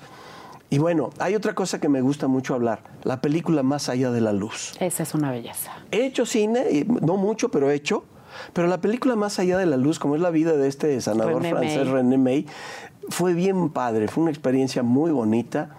Y 0.75 0.77
bueno, 0.77 1.11
hay 1.19 1.35
otra 1.35 1.55
cosa 1.55 1.79
que 1.79 1.87
me 1.87 2.01
gusta 2.01 2.27
mucho 2.27 2.53
hablar, 2.53 2.81
la 3.03 3.21
película 3.21 3.63
Más 3.63 3.87
allá 3.87 4.11
de 4.11 4.19
la 4.19 4.33
luz. 4.33 4.73
Esa 4.81 5.03
es 5.03 5.13
una 5.13 5.31
belleza. 5.31 5.71
He 5.89 6.05
hecho 6.05 6.25
cine, 6.25 6.85
no 7.01 7.15
mucho, 7.15 7.47
pero 7.47 7.71
he 7.71 7.75
hecho. 7.75 8.03
Pero 8.51 8.67
la 8.67 8.81
película 8.81 9.15
Más 9.15 9.39
allá 9.39 9.57
de 9.57 9.65
la 9.65 9.77
luz, 9.77 9.99
como 9.99 10.15
es 10.15 10.21
la 10.21 10.31
vida 10.31 10.51
de 10.51 10.67
este 10.67 10.99
sanador 10.99 11.41
René 11.41 11.51
francés 11.51 11.85
May. 11.85 11.93
René 11.93 12.17
May, 12.17 12.45
fue 13.07 13.33
bien 13.33 13.69
padre, 13.69 14.09
fue 14.09 14.23
una 14.23 14.31
experiencia 14.31 14.83
muy 14.83 15.11
bonita. 15.11 15.69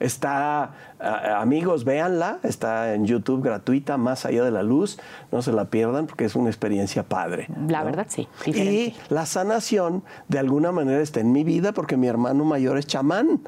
Está, 0.00 0.87
amigos, 1.00 1.84
véanla, 1.84 2.38
está 2.42 2.94
en 2.94 3.06
YouTube 3.06 3.42
gratuita, 3.42 3.96
Más 3.96 4.24
allá 4.26 4.44
de 4.44 4.50
la 4.50 4.62
luz, 4.62 4.98
no 5.32 5.42
se 5.42 5.52
la 5.52 5.66
pierdan 5.66 6.06
porque 6.06 6.24
es 6.24 6.34
una 6.36 6.48
experiencia 6.50 7.02
padre. 7.02 7.46
La 7.68 7.80
¿no? 7.80 7.84
verdad, 7.86 8.06
sí, 8.08 8.26
Y 8.46 8.94
la 9.08 9.26
sanación 9.26 10.02
de 10.28 10.38
alguna 10.38 10.72
manera 10.72 11.00
está 11.00 11.20
en 11.20 11.32
mi 11.32 11.44
vida 11.44 11.72
porque 11.72 11.96
mi 11.96 12.06
hermano 12.08 12.44
mayor 12.44 12.78
es 12.78 12.86
chamán 12.86 13.40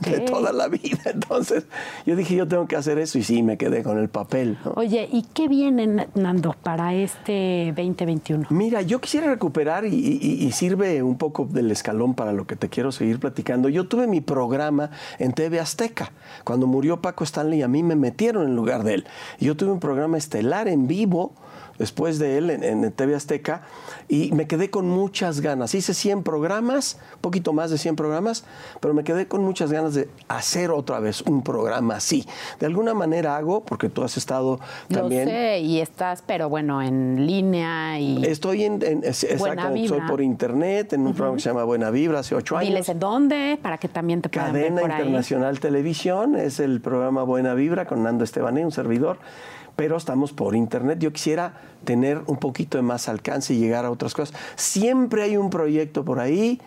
de 0.00 0.20
toda 0.20 0.52
la 0.52 0.68
vida. 0.68 0.98
Entonces 1.06 1.66
yo 2.06 2.16
dije, 2.16 2.34
yo 2.36 2.48
tengo 2.48 2.66
que 2.66 2.76
hacer 2.76 2.98
eso 2.98 3.18
y 3.18 3.22
sí, 3.22 3.42
me 3.42 3.56
quedé 3.56 3.82
con 3.82 3.98
el 3.98 4.08
papel. 4.08 4.58
¿no? 4.64 4.72
Oye, 4.76 5.08
¿y 5.10 5.22
qué 5.34 5.48
viene, 5.48 6.08
Nando, 6.14 6.54
para 6.62 6.94
este 6.94 7.72
2021? 7.76 8.46
Mira, 8.50 8.82
yo 8.82 9.00
quisiera 9.00 9.26
recuperar 9.28 9.84
y, 9.84 9.88
y- 9.94 10.44
y 10.44 10.52
sirve 10.52 11.02
un 11.02 11.16
poco 11.18 11.46
del 11.50 11.70
escalón 11.70 12.14
para 12.14 12.32
lo 12.32 12.46
que 12.46 12.56
te 12.56 12.68
quiero 12.68 12.92
seguir 12.92 13.18
platicando. 13.20 13.68
Yo 13.68 13.86
tuve 13.88 14.06
mi 14.06 14.20
programa 14.20 14.90
en 15.18 15.32
TV 15.32 15.60
Azteca. 15.60 16.12
Cuando 16.44 16.66
murió 16.66 16.93
Paco 17.00 17.24
Stanley, 17.24 17.62
a 17.62 17.68
mí 17.68 17.82
me 17.82 17.96
metieron 17.96 18.46
en 18.46 18.56
lugar 18.56 18.84
de 18.84 18.94
él. 18.94 19.06
Y 19.38 19.46
yo 19.46 19.56
tuve 19.56 19.72
un 19.72 19.80
programa 19.80 20.18
estelar 20.18 20.68
en 20.68 20.86
vivo 20.86 21.34
después 21.78 22.18
de 22.18 22.38
él 22.38 22.50
en, 22.50 22.62
en 22.64 22.92
TV 22.92 23.14
Azteca 23.14 23.62
y 24.08 24.32
me 24.32 24.46
quedé 24.46 24.70
con 24.70 24.88
muchas 24.88 25.40
ganas. 25.40 25.74
Hice 25.74 25.94
100 25.94 26.22
programas, 26.22 26.98
poquito 27.20 27.52
más 27.52 27.70
de 27.70 27.78
100 27.78 27.96
programas, 27.96 28.44
pero 28.80 28.94
me 28.94 29.04
quedé 29.04 29.26
con 29.26 29.42
muchas 29.44 29.72
ganas 29.72 29.94
de 29.94 30.08
hacer 30.28 30.70
otra 30.70 31.00
vez 31.00 31.22
un 31.22 31.42
programa 31.42 31.96
así. 31.96 32.26
De 32.60 32.66
alguna 32.66 32.94
manera 32.94 33.36
hago, 33.36 33.64
porque 33.64 33.88
tú 33.88 34.02
has 34.02 34.16
estado 34.16 34.60
también... 34.88 35.24
Lo 35.24 35.30
sé, 35.30 35.60
y 35.60 35.80
estás, 35.80 36.22
pero 36.26 36.48
bueno, 36.48 36.82
en 36.82 37.26
línea 37.26 37.98
y 37.98 38.24
Estoy 38.24 38.64
en, 38.64 38.74
en- 38.82 39.02
es- 39.04 39.24
Buena 39.38 39.54
exactamente, 39.54 39.88
soy 39.88 40.00
por 40.02 40.20
internet 40.20 40.92
en 40.92 41.06
un 41.06 41.14
programa 41.14 41.36
que 41.36 41.42
se 41.42 41.48
llama 41.50 41.64
Buena 41.64 41.90
Vibra 41.90 42.20
hace 42.20 42.34
ocho 42.34 42.56
años. 42.56 42.68
diles 42.68 42.88
en 42.88 42.98
dónde 42.98 43.58
para 43.62 43.78
que 43.78 43.88
también 43.88 44.22
te 44.22 44.28
puedan 44.28 44.52
ver 44.52 44.62
Cadena 44.64 44.80
por 44.82 44.90
ahí. 44.92 45.00
Internacional 45.00 45.60
Televisión 45.60 46.36
es 46.36 46.60
el 46.60 46.80
programa 46.80 47.22
Buena 47.22 47.54
Vibra 47.54 47.86
con 47.86 48.02
Nando 48.02 48.24
Estebané, 48.24 48.64
un 48.64 48.72
servidor, 48.72 49.18
pero 49.76 49.96
estamos 49.96 50.32
por 50.32 50.54
internet. 50.54 50.98
Yo 50.98 51.12
quisiera 51.12 51.60
tener 51.84 52.22
un 52.26 52.36
poquito 52.36 52.78
de 52.78 52.82
más 52.82 53.08
alcance 53.08 53.54
y 53.54 53.58
llegar 53.58 53.84
a 53.84 53.90
otras 53.90 54.14
cosas. 54.14 54.36
Siempre 54.56 55.22
hay 55.22 55.36
un 55.36 55.50
proyecto 55.50 56.04
por 56.04 56.20
ahí 56.20 56.60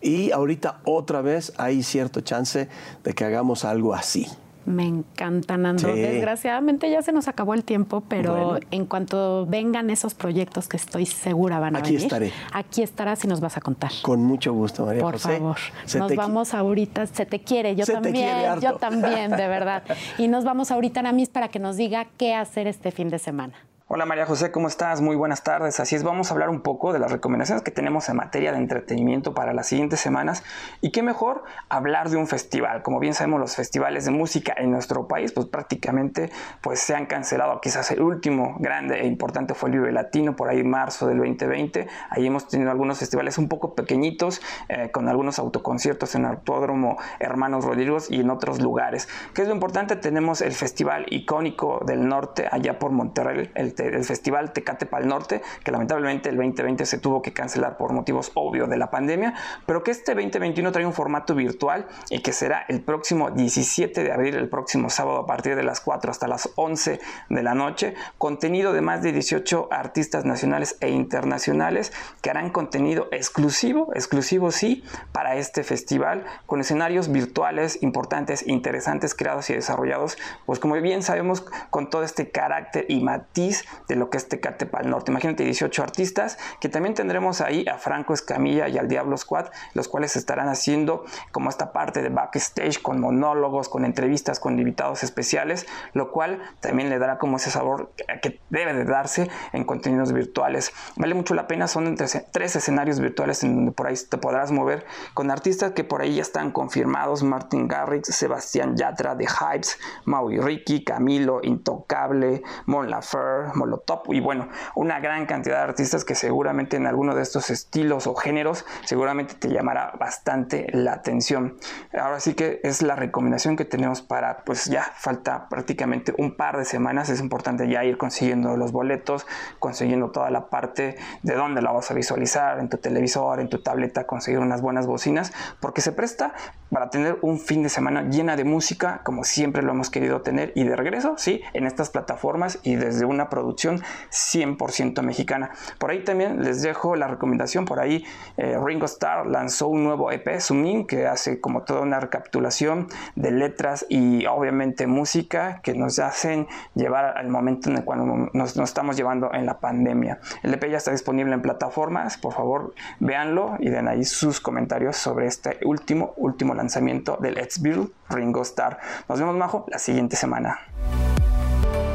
y 0.00 0.30
ahorita 0.30 0.80
otra 0.84 1.22
vez 1.22 1.52
hay 1.56 1.82
cierto 1.82 2.20
chance 2.20 2.68
de 3.04 3.12
que 3.12 3.24
hagamos 3.24 3.64
algo 3.64 3.94
así. 3.94 4.26
Me 4.68 4.84
encanta, 4.86 5.56
Nando. 5.56 5.92
Sí. 5.94 5.98
Desgraciadamente 6.00 6.90
ya 6.90 7.00
se 7.02 7.12
nos 7.12 7.26
acabó 7.26 7.54
el 7.54 7.64
tiempo, 7.64 8.02
pero 8.06 8.48
Bueno. 8.50 8.66
en 8.70 8.84
cuanto 8.86 9.46
vengan 9.46 9.88
esos 9.90 10.14
proyectos 10.14 10.68
que 10.68 10.76
estoy 10.76 11.06
segura 11.06 11.58
van 11.58 11.74
a 11.76 11.78
Aquí 11.78 11.92
venir, 11.92 12.02
estaré. 12.04 12.32
aquí 12.52 12.82
estarás 12.82 13.24
y 13.24 13.28
nos 13.28 13.40
vas 13.40 13.56
a 13.56 13.60
contar. 13.60 13.90
Con 14.02 14.22
mucho 14.24 14.52
gusto, 14.52 14.84
María 14.84 15.00
Por 15.02 15.14
José. 15.14 15.38
favor, 15.38 15.56
Se 15.86 15.98
nos 15.98 16.14
vamos 16.14 16.52
ahorita. 16.54 17.06
Se 17.06 17.24
te 17.26 17.40
quiere, 17.40 17.74
yo 17.76 17.86
Se 17.86 17.94
también, 17.94 18.14
quiere 18.14 18.60
yo 18.60 18.74
también, 18.76 19.30
de 19.30 19.48
verdad. 19.48 19.82
Y 20.18 20.28
nos 20.28 20.44
vamos 20.44 20.70
ahorita, 20.70 21.00
Aramis, 21.00 21.30
para 21.30 21.48
que 21.48 21.58
nos 21.58 21.76
diga 21.76 22.06
qué 22.18 22.34
hacer 22.34 22.66
este 22.66 22.90
fin 22.90 23.08
de 23.08 23.18
semana. 23.18 23.54
Hola 23.90 24.04
María 24.04 24.26
José, 24.26 24.50
¿cómo 24.50 24.68
estás? 24.68 25.00
Muy 25.00 25.16
buenas 25.16 25.42
tardes. 25.42 25.80
Así 25.80 25.96
es, 25.96 26.02
vamos 26.02 26.30
a 26.30 26.34
hablar 26.34 26.50
un 26.50 26.60
poco 26.60 26.92
de 26.92 26.98
las 26.98 27.10
recomendaciones 27.10 27.62
que 27.62 27.70
tenemos 27.70 28.10
en 28.10 28.16
materia 28.16 28.52
de 28.52 28.58
entretenimiento 28.58 29.32
para 29.32 29.54
las 29.54 29.66
siguientes 29.66 29.98
semanas. 29.98 30.44
Y 30.82 30.92
qué 30.92 31.02
mejor 31.02 31.42
hablar 31.70 32.10
de 32.10 32.18
un 32.18 32.26
festival. 32.26 32.82
Como 32.82 33.00
bien 33.00 33.14
sabemos, 33.14 33.40
los 33.40 33.56
festivales 33.56 34.04
de 34.04 34.10
música 34.10 34.54
en 34.58 34.72
nuestro 34.72 35.08
país, 35.08 35.32
pues 35.32 35.46
prácticamente 35.46 36.30
pues, 36.60 36.80
se 36.80 36.94
han 36.94 37.06
cancelado. 37.06 37.62
Quizás 37.62 37.90
el 37.90 38.02
último 38.02 38.56
grande 38.58 39.00
e 39.00 39.06
importante 39.06 39.54
fue 39.54 39.70
el 39.70 39.78
Vive 39.78 39.90
Latino, 39.90 40.36
por 40.36 40.50
ahí 40.50 40.60
en 40.60 40.68
marzo 40.68 41.06
del 41.06 41.16
2020. 41.16 41.86
Ahí 42.10 42.26
hemos 42.26 42.46
tenido 42.46 42.70
algunos 42.70 42.98
festivales 42.98 43.38
un 43.38 43.48
poco 43.48 43.74
pequeñitos, 43.74 44.42
eh, 44.68 44.90
con 44.90 45.08
algunos 45.08 45.38
autoconciertos 45.38 46.14
en 46.14 46.26
Autódromo 46.26 46.98
Hermanos 47.20 47.64
Rodríguez 47.64 48.10
y 48.10 48.20
en 48.20 48.28
otros 48.28 48.60
lugares. 48.60 49.08
¿Qué 49.32 49.40
es 49.40 49.48
lo 49.48 49.54
importante? 49.54 49.96
Tenemos 49.96 50.42
el 50.42 50.52
festival 50.52 51.06
icónico 51.08 51.82
del 51.86 52.06
norte, 52.06 52.46
allá 52.50 52.78
por 52.78 52.90
Monterrey, 52.90 53.50
el, 53.54 53.77
te- 53.78 53.88
el 53.96 54.04
festival 54.04 54.52
Tecate 54.52 54.86
Pal 54.86 55.06
Norte, 55.06 55.40
que 55.64 55.70
lamentablemente 55.70 56.28
el 56.28 56.36
2020 56.36 56.84
se 56.84 56.98
tuvo 56.98 57.22
que 57.22 57.32
cancelar 57.32 57.76
por 57.76 57.92
motivos 57.92 58.32
obvios 58.34 58.68
de 58.68 58.76
la 58.76 58.90
pandemia, 58.90 59.34
pero 59.66 59.82
que 59.84 59.92
este 59.92 60.14
2021 60.14 60.72
trae 60.72 60.84
un 60.84 60.92
formato 60.92 61.34
virtual 61.34 61.86
y 62.10 62.20
que 62.20 62.32
será 62.32 62.64
el 62.68 62.80
próximo 62.82 63.30
17 63.30 64.02
de 64.02 64.12
abril, 64.12 64.34
el 64.34 64.48
próximo 64.48 64.90
sábado 64.90 65.18
a 65.20 65.26
partir 65.26 65.54
de 65.56 65.62
las 65.62 65.80
4 65.80 66.10
hasta 66.10 66.26
las 66.26 66.50
11 66.56 66.98
de 67.28 67.42
la 67.42 67.54
noche, 67.54 67.94
contenido 68.18 68.72
de 68.72 68.80
más 68.80 69.02
de 69.02 69.12
18 69.12 69.68
artistas 69.70 70.24
nacionales 70.24 70.76
e 70.80 70.88
internacionales 70.90 71.92
que 72.22 72.30
harán 72.30 72.50
contenido 72.50 73.08
exclusivo, 73.12 73.92
exclusivo 73.94 74.50
sí, 74.50 74.82
para 75.12 75.36
este 75.36 75.62
festival, 75.62 76.24
con 76.46 76.60
escenarios 76.60 77.10
virtuales 77.12 77.82
importantes, 77.82 78.46
interesantes, 78.46 79.14
creados 79.14 79.48
y 79.50 79.54
desarrollados, 79.54 80.18
pues 80.46 80.58
como 80.58 80.74
bien 80.74 81.02
sabemos, 81.02 81.42
con 81.70 81.90
todo 81.90 82.02
este 82.02 82.30
carácter 82.30 82.86
y 82.88 83.02
matiz 83.04 83.64
de 83.88 83.96
lo 83.96 84.10
que 84.10 84.18
es 84.18 84.28
Tecate 84.28 84.66
para 84.66 84.84
el 84.84 84.90
Norte. 84.90 85.10
Imagínate 85.10 85.44
18 85.44 85.82
artistas 85.82 86.38
que 86.60 86.68
también 86.68 86.94
tendremos 86.94 87.40
ahí 87.40 87.66
a 87.68 87.78
Franco 87.78 88.14
Escamilla 88.14 88.68
y 88.68 88.78
al 88.78 88.88
Diablo 88.88 89.16
Squad, 89.16 89.46
los 89.74 89.88
cuales 89.88 90.16
estarán 90.16 90.48
haciendo 90.48 91.04
como 91.32 91.50
esta 91.50 91.72
parte 91.72 92.02
de 92.02 92.08
backstage 92.08 92.80
con 92.80 93.00
monólogos, 93.00 93.68
con 93.68 93.84
entrevistas, 93.84 94.40
con 94.40 94.58
invitados 94.58 95.02
especiales, 95.02 95.66
lo 95.92 96.10
cual 96.10 96.42
también 96.60 96.90
le 96.90 96.98
dará 96.98 97.18
como 97.18 97.36
ese 97.36 97.50
sabor 97.50 97.92
que 98.22 98.40
debe 98.50 98.74
de 98.74 98.84
darse 98.84 99.30
en 99.52 99.64
contenidos 99.64 100.12
virtuales. 100.12 100.72
Vale 100.96 101.14
mucho 101.14 101.34
la 101.34 101.46
pena, 101.46 101.68
son 101.68 101.86
entre 101.86 102.06
tres 102.30 102.56
escenarios 102.56 103.00
virtuales 103.00 103.42
en 103.42 103.54
donde 103.54 103.72
por 103.72 103.86
ahí 103.86 103.94
te 104.08 104.18
podrás 104.18 104.52
mover 104.52 104.86
con 105.14 105.30
artistas 105.30 105.72
que 105.72 105.84
por 105.84 106.02
ahí 106.02 106.16
ya 106.16 106.22
están 106.22 106.50
confirmados, 106.50 107.22
Martin 107.22 107.68
Garrix, 107.68 108.08
Sebastián 108.08 108.76
Yatra 108.76 109.14
de 109.14 109.26
Hypes, 109.26 109.78
Maui 110.04 110.38
Ricky, 110.38 110.84
Camilo, 110.84 111.40
Intocable, 111.42 112.42
Mon 112.66 112.90
Lafer, 112.90 113.54
Molotov 113.58 114.02
y 114.08 114.20
bueno, 114.20 114.48
una 114.74 115.00
gran 115.00 115.26
cantidad 115.26 115.56
de 115.56 115.62
artistas 115.62 116.04
que 116.04 116.14
seguramente 116.14 116.76
en 116.76 116.86
alguno 116.86 117.14
de 117.14 117.22
estos 117.22 117.50
estilos 117.50 118.06
o 118.06 118.14
géneros 118.14 118.64
seguramente 118.84 119.34
te 119.34 119.48
llamará 119.48 119.92
bastante 119.98 120.66
la 120.72 120.92
atención. 120.92 121.56
Ahora 121.92 122.20
sí 122.20 122.34
que 122.34 122.60
es 122.62 122.82
la 122.82 122.96
recomendación 122.96 123.56
que 123.56 123.64
tenemos 123.64 124.00
para 124.02 124.44
pues 124.44 124.66
ya 124.66 124.82
falta 124.96 125.48
prácticamente 125.48 126.14
un 126.16 126.36
par 126.36 126.56
de 126.56 126.64
semanas, 126.64 127.10
es 127.10 127.20
importante 127.20 127.68
ya 127.68 127.84
ir 127.84 127.98
consiguiendo 127.98 128.56
los 128.56 128.72
boletos, 128.72 129.26
consiguiendo 129.58 130.10
toda 130.10 130.30
la 130.30 130.48
parte 130.48 130.96
de 131.22 131.34
dónde 131.34 131.62
la 131.62 131.72
vas 131.72 131.90
a 131.90 131.94
visualizar, 131.94 132.58
en 132.58 132.68
tu 132.68 132.78
televisor, 132.78 133.40
en 133.40 133.48
tu 133.48 133.62
tableta, 133.62 134.06
conseguir 134.06 134.38
unas 134.40 134.62
buenas 134.62 134.86
bocinas, 134.86 135.32
porque 135.60 135.80
se 135.80 135.92
presta 135.92 136.32
para 136.70 136.90
tener 136.90 137.18
un 137.22 137.38
fin 137.38 137.62
de 137.62 137.68
semana 137.68 138.02
llena 138.02 138.36
de 138.36 138.44
música, 138.44 139.00
como 139.04 139.24
siempre 139.24 139.62
lo 139.62 139.72
hemos 139.72 139.90
querido 139.90 140.22
tener, 140.22 140.52
y 140.54 140.64
de 140.64 140.76
regreso, 140.76 141.14
sí, 141.16 141.42
en 141.52 141.66
estas 141.66 141.90
plataformas 141.90 142.58
y 142.62 142.76
desde 142.76 143.04
una 143.04 143.28
producción 143.28 143.82
100% 144.10 145.02
mexicana. 145.02 145.50
Por 145.78 145.90
ahí 145.90 146.04
también 146.04 146.42
les 146.42 146.62
dejo 146.62 146.96
la 146.96 147.08
recomendación, 147.08 147.64
por 147.64 147.80
ahí 147.80 148.04
eh, 148.36 148.58
Ringo 148.62 148.86
Starr 148.86 149.26
lanzó 149.26 149.68
un 149.68 149.84
nuevo 149.84 150.12
EP, 150.12 150.40
Sumin, 150.40 150.86
que 150.86 151.06
hace 151.06 151.40
como 151.40 151.62
toda 151.62 151.80
una 151.80 152.00
recapitulación 152.00 152.88
de 153.16 153.30
letras 153.30 153.86
y 153.88 154.26
obviamente 154.26 154.86
música 154.86 155.60
que 155.62 155.74
nos 155.74 155.98
hacen 155.98 156.46
llevar 156.74 157.16
al 157.16 157.28
momento 157.28 157.70
en 157.70 157.76
el 157.76 157.84
cual 157.84 158.30
nos, 158.32 158.56
nos 158.56 158.68
estamos 158.68 158.96
llevando 158.96 159.32
en 159.32 159.46
la 159.46 159.58
pandemia. 159.58 160.20
El 160.42 160.54
EP 160.54 160.70
ya 160.70 160.76
está 160.76 160.90
disponible 160.90 161.34
en 161.34 161.42
plataformas, 161.42 162.18
por 162.18 162.32
favor 162.32 162.74
véanlo 163.00 163.56
y 163.58 163.70
den 163.70 163.88
ahí 163.88 164.04
sus 164.04 164.40
comentarios 164.40 164.96
sobre 164.96 165.26
este 165.26 165.58
último, 165.64 166.14
último 166.16 166.54
lanzamiento 166.58 167.16
del 167.20 167.34
Let's 167.34 167.62
Build 167.62 167.90
Ringo 168.10 168.42
Starr. 168.42 168.78
Nos 169.08 169.18
vemos, 169.18 169.34
Majo, 169.36 169.64
la 169.68 169.78
siguiente 169.78 170.16
semana. 170.16 170.58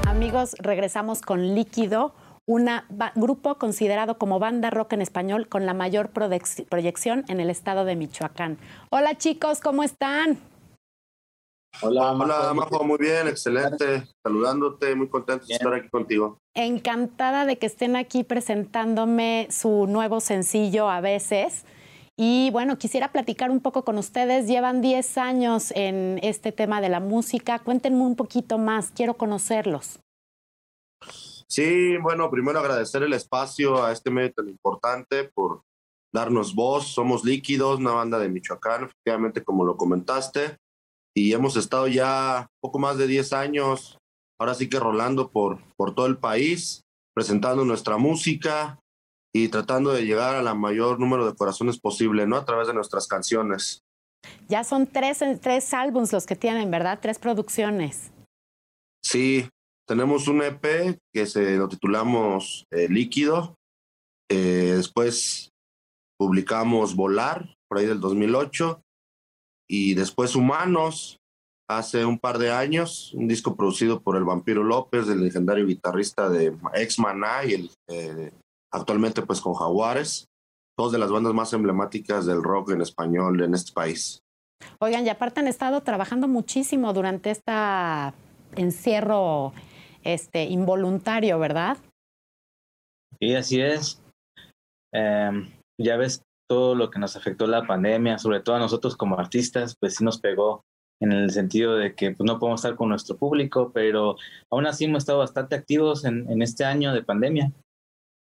Amigos, 0.07 0.55
regresamos 0.59 1.21
con 1.21 1.53
Líquido, 1.53 2.15
un 2.45 2.69
grupo 3.15 3.57
considerado 3.57 4.17
como 4.17 4.39
banda 4.39 4.69
rock 4.69 4.93
en 4.93 5.01
español 5.01 5.47
con 5.47 5.65
la 5.65 5.73
mayor 5.73 6.09
proyección 6.09 7.25
en 7.27 7.39
el 7.39 7.49
estado 7.49 7.85
de 7.85 7.95
Michoacán. 7.95 8.57
Hola 8.89 9.17
chicos, 9.17 9.59
¿cómo 9.59 9.83
están? 9.83 10.39
Hola, 11.81 12.11
Hola 12.11 12.53
Majo, 12.53 12.83
muy 12.83 12.97
bien, 12.99 13.27
excelente. 13.27 14.03
Saludándote, 14.21 14.95
muy 14.95 15.09
contento 15.09 15.45
de 15.47 15.55
estar 15.55 15.73
aquí 15.73 15.89
contigo. 15.89 16.37
Encantada 16.53 17.45
de 17.45 17.57
que 17.57 17.65
estén 17.65 17.95
aquí 17.95 18.23
presentándome 18.23 19.47
su 19.49 19.87
nuevo 19.87 20.19
sencillo 20.19 20.89
a 20.89 21.01
veces. 21.01 21.65
Y 22.15 22.51
bueno, 22.51 22.77
quisiera 22.77 23.11
platicar 23.11 23.49
un 23.49 23.59
poco 23.59 23.83
con 23.83 23.97
ustedes. 23.97 24.47
Llevan 24.47 24.81
10 24.81 25.17
años 25.17 25.71
en 25.75 26.19
este 26.21 26.51
tema 26.51 26.79
de 26.79 26.89
la 26.89 26.99
música. 26.99 27.59
Cuéntenme 27.59 28.01
un 28.01 28.15
poquito 28.15 28.57
más, 28.57 28.91
quiero 28.91 29.15
conocerlos. 29.15 29.99
Sí, 31.47 31.97
bueno, 31.97 32.29
primero 32.29 32.59
agradecer 32.59 33.03
el 33.03 33.13
espacio 33.13 33.83
a 33.83 33.91
este 33.91 34.11
medio 34.11 34.33
tan 34.33 34.49
importante 34.49 35.23
por 35.25 35.63
darnos 36.13 36.53
voz. 36.53 36.87
Somos 36.87 37.23
Líquidos, 37.23 37.79
una 37.79 37.91
banda 37.91 38.19
de 38.19 38.29
Michoacán, 38.29 38.85
efectivamente, 38.85 39.43
como 39.43 39.65
lo 39.65 39.75
comentaste. 39.75 40.57
Y 41.15 41.33
hemos 41.33 41.55
estado 41.55 41.87
ya 41.87 42.47
poco 42.61 42.79
más 42.79 42.97
de 42.97 43.07
10 43.07 43.33
años, 43.33 43.97
ahora 44.39 44.53
sí 44.53 44.69
que 44.69 44.79
rolando 44.79 45.31
por, 45.31 45.59
por 45.75 45.93
todo 45.93 46.05
el 46.05 46.17
país, 46.17 46.81
presentando 47.15 47.65
nuestra 47.65 47.97
música, 47.97 48.79
y 49.35 49.47
tratando 49.47 49.91
de 49.91 50.05
llegar 50.05 50.35
a 50.35 50.43
la 50.43 50.53
mayor 50.53 50.99
número 50.99 51.25
de 51.25 51.35
corazones 51.35 51.79
posible, 51.79 52.27
¿no? 52.27 52.37
A 52.37 52.45
través 52.45 52.67
de 52.67 52.73
nuestras 52.73 53.07
canciones. 53.07 53.83
Ya 54.47 54.63
son 54.63 54.87
tres, 54.87 55.19
tres 55.41 55.73
álbums 55.73 56.13
los 56.13 56.25
que 56.25 56.35
tienen, 56.35 56.69
¿verdad? 56.69 56.99
Tres 57.01 57.19
producciones. 57.19 58.11
Sí, 59.03 59.49
tenemos 59.87 60.27
un 60.27 60.43
EP 60.43 60.97
que 61.13 61.25
se 61.25 61.57
lo 61.57 61.67
titulamos 61.67 62.65
eh, 62.71 62.87
Líquido. 62.87 63.55
Eh, 64.29 64.73
después 64.77 65.49
publicamos 66.17 66.95
Volar, 66.95 67.55
por 67.67 67.79
ahí 67.79 67.85
del 67.85 67.99
2008. 67.99 68.81
Y 69.67 69.95
después 69.95 70.35
Humanos, 70.35 71.17
hace 71.67 72.05
un 72.05 72.19
par 72.19 72.37
de 72.37 72.51
años, 72.51 73.13
un 73.13 73.27
disco 73.27 73.55
producido 73.55 74.01
por 74.01 74.15
el 74.15 74.23
Vampiro 74.23 74.63
López, 74.63 75.07
el 75.09 75.23
legendario 75.23 75.65
guitarrista 75.65 76.29
de 76.29 76.55
Ex 76.75 76.99
Maná 76.99 77.43
y 77.45 77.53
el 77.53 77.71
eh, 77.87 78.31
actualmente 78.73 79.21
pues 79.21 79.39
con 79.39 79.53
Jaguares, 79.53 80.27
dos 80.77 80.91
de 80.91 80.97
las 80.97 81.11
bandas 81.11 81.33
más 81.33 81.53
emblemáticas 81.53 82.25
del 82.25 82.43
rock 82.43 82.71
en 82.71 82.81
español 82.81 83.41
en 83.41 83.53
este 83.53 83.71
país. 83.71 84.19
Oigan, 84.79 85.05
y 85.05 85.09
aparte 85.09 85.39
han 85.39 85.47
estado 85.47 85.81
trabajando 85.81 86.27
muchísimo 86.27 86.93
durante 86.93 87.31
este 87.31 87.51
encierro 88.55 89.53
este, 90.03 90.45
involuntario, 90.45 91.37
¿verdad? 91.39 91.77
Sí, 93.19 93.35
así 93.35 93.61
es. 93.61 94.01
Em, 94.93 95.49
ya 95.79 95.97
ves 95.97 96.23
todo 96.49 96.75
lo 96.75 96.89
que 96.89 96.99
nos 96.99 97.15
afectó 97.15 97.47
la 97.47 97.65
pandemia, 97.65 98.17
sobre 98.19 98.41
todo 98.41 98.55
a 98.55 98.59
nosotros 98.59 98.95
como 98.95 99.17
artistas, 99.17 99.75
pues 99.79 99.95
sí 99.95 100.03
nos 100.03 100.19
pegó 100.19 100.63
en 101.01 101.11
el 101.11 101.31
sentido 101.31 101.75
de 101.75 101.95
que 101.95 102.11
pues, 102.11 102.25
no 102.25 102.39
podemos 102.39 102.63
estar 102.63 102.77
con 102.77 102.89
nuestro 102.89 103.17
público, 103.17 103.71
pero 103.73 104.15
aún 104.51 104.65
así 104.65 104.85
hemos 104.85 105.03
estado 105.03 105.19
bastante 105.19 105.55
activos 105.55 106.05
en, 106.05 106.29
en 106.29 106.41
este 106.41 106.63
año 106.63 106.93
de 106.93 107.03
pandemia. 107.03 107.51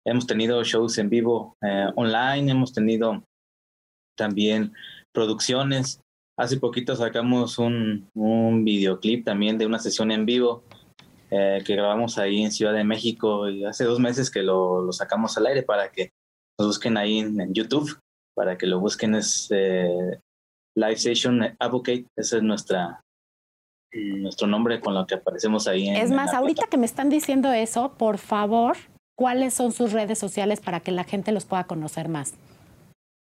Hemos 0.07 0.27
tenido 0.27 0.63
shows 0.65 0.99
en 0.99 1.11
vivo 1.11 1.57
eh, 1.63 1.87
online, 1.95 2.51
hemos 2.51 2.73
tenido 2.73 3.23
también 4.17 4.73
producciones. 5.13 6.01
Hace 6.39 6.57
poquito 6.59 6.97
sacamos 6.97 7.59
un, 7.59 8.09
un 8.15 8.65
videoclip 8.65 9.25
también 9.25 9.59
de 9.59 9.67
una 9.67 9.79
sesión 9.79 10.11
en 10.11 10.25
vivo 10.25 10.65
eh, 11.33 11.63
que 11.65 11.77
grabamos 11.77 12.19
ahí 12.19 12.43
en 12.43 12.51
Ciudad 12.51 12.73
de 12.73 12.83
México 12.83 13.49
y 13.49 13.65
hace 13.65 13.85
dos 13.85 14.01
meses 14.01 14.31
que 14.31 14.43
lo, 14.43 14.83
lo 14.83 14.93
sacamos 14.93 15.37
al 15.39 15.47
aire 15.47 15.63
para 15.63 15.93
que 15.93 16.11
nos 16.59 16.69
busquen 16.69 16.97
ahí 16.97 17.19
en, 17.19 17.55
YouTube, 17.55 18.01
para 18.35 18.59
que 18.59 18.67
lo 18.67 18.81
busquen 18.81 19.15
es 19.15 19.49
eh, 19.51 20.19
Live 20.77 20.97
Session 20.97 21.57
Advocate, 21.59 22.07
ese 22.17 22.39
es 22.39 22.43
nuestra, 22.43 23.01
nuestro 23.93 24.49
nombre 24.49 24.81
con 24.81 24.95
lo 24.95 25.07
que 25.07 25.15
aparecemos 25.15 25.69
ahí. 25.69 25.89
es 25.89 26.11
más, 26.11 26.35
ahorita 26.35 26.67
que 26.67 26.77
me 26.77 26.87
están 26.87 27.11
diciendo 27.11 27.53
eso, 27.53 27.95
por 27.97 28.19
favor, 28.19 28.77
¿cuáles 29.21 29.53
son 29.53 29.71
sus 29.71 29.93
redes 29.93 30.19
sociales 30.19 30.63
para 30.63 30.81
que 30.81 30.93
la 30.93 31.05
gente 31.05 31.31
los 31.31 31.45
pueda 31.45 31.65
conocer 31.65 32.09
más? 32.09 32.39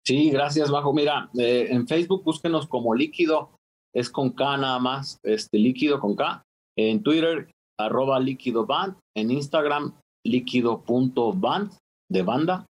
Sí, 0.07 0.29
gracias, 0.29 0.71
Bajo. 0.71 0.93
Mira, 0.93 1.31
eh, 1.39 1.69
en 1.71 1.89
Facebook 1.89 2.23
búsquenos 2.23 2.67
como 2.67 2.95
líquido, 2.95 3.53
es 3.95 4.11
con 4.11 4.29
K 4.29 4.59
nada 4.59 4.79
más, 4.79 5.19
este 5.23 5.57
líquido 5.57 5.99
con 5.99 6.17
K. 6.17 6.43
En 6.77 7.03
Twitter, 7.03 7.51
arroba 7.79 8.21
líquido 8.21 8.67
band. 8.67 8.97
En 9.17 9.31
Instagram, 9.31 9.95
líquido.band, 10.23 11.73
de 12.11 12.23
banda. 12.23 12.67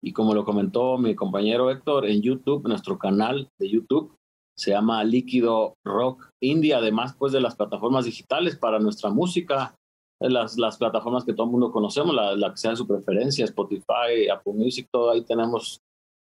Y 0.00 0.12
como 0.12 0.32
lo 0.32 0.44
comentó 0.44 0.98
mi 0.98 1.16
compañero 1.16 1.68
Héctor, 1.68 2.06
en 2.06 2.22
YouTube, 2.22 2.68
nuestro 2.68 2.96
canal 2.96 3.48
de 3.58 3.70
YouTube 3.70 4.14
se 4.56 4.70
llama 4.70 5.02
Líquido 5.02 5.74
Rock 5.84 6.30
India, 6.40 6.78
además 6.78 7.16
pues 7.18 7.32
de 7.32 7.40
las 7.40 7.56
plataformas 7.56 8.04
digitales 8.04 8.54
para 8.54 8.78
nuestra 8.78 9.10
música, 9.10 9.74
las, 10.20 10.56
las 10.56 10.76
plataformas 10.76 11.24
que 11.24 11.32
todo 11.32 11.46
el 11.46 11.52
mundo 11.52 11.70
conocemos, 11.70 12.14
la, 12.14 12.34
la 12.36 12.50
que 12.50 12.56
sea 12.56 12.70
de 12.70 12.76
su 12.76 12.86
preferencia, 12.86 13.44
Spotify, 13.44 14.28
Apple 14.32 14.54
Music, 14.54 14.88
todo 14.90 15.10
ahí 15.10 15.22
tenemos 15.24 15.82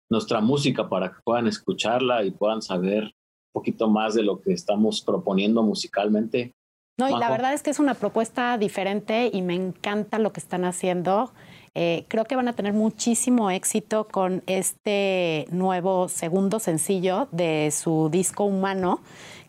nuestra 0.10 0.42
música 0.42 0.90
para 0.90 1.12
que 1.12 1.20
puedan 1.24 1.48
escucharla 1.48 2.24
y 2.24 2.32
puedan 2.32 2.62
saber 2.62 3.04
un 3.04 3.52
poquito 3.54 3.88
más 3.88 4.14
de 4.16 4.24
lo 4.24 4.42
que 4.42 4.54
estamos 4.54 5.02
proponiendo 5.02 5.64
musicalmente. 5.64 6.54
No, 6.98 7.10
y 7.10 7.18
la 7.18 7.32
verdad 7.32 7.54
es 7.54 7.64
que 7.64 7.72
es 7.72 7.80
una 7.80 7.96
propuesta 7.96 8.58
diferente 8.60 9.32
y 9.34 9.42
me 9.42 9.56
encanta 9.56 10.20
lo 10.20 10.32
que 10.32 10.40
están 10.40 10.64
haciendo. 10.64 11.34
Eh, 11.74 12.06
creo 12.08 12.26
que 12.26 12.36
van 12.36 12.48
a 12.48 12.54
tener 12.54 12.74
muchísimo 12.74 13.50
éxito 13.50 14.08
con 14.08 14.44
este 14.46 15.48
nuevo 15.50 16.08
segundo 16.08 16.60
sencillo 16.60 17.28
de 17.32 17.72
su 17.72 18.10
disco 18.12 18.44
humano 18.44 19.00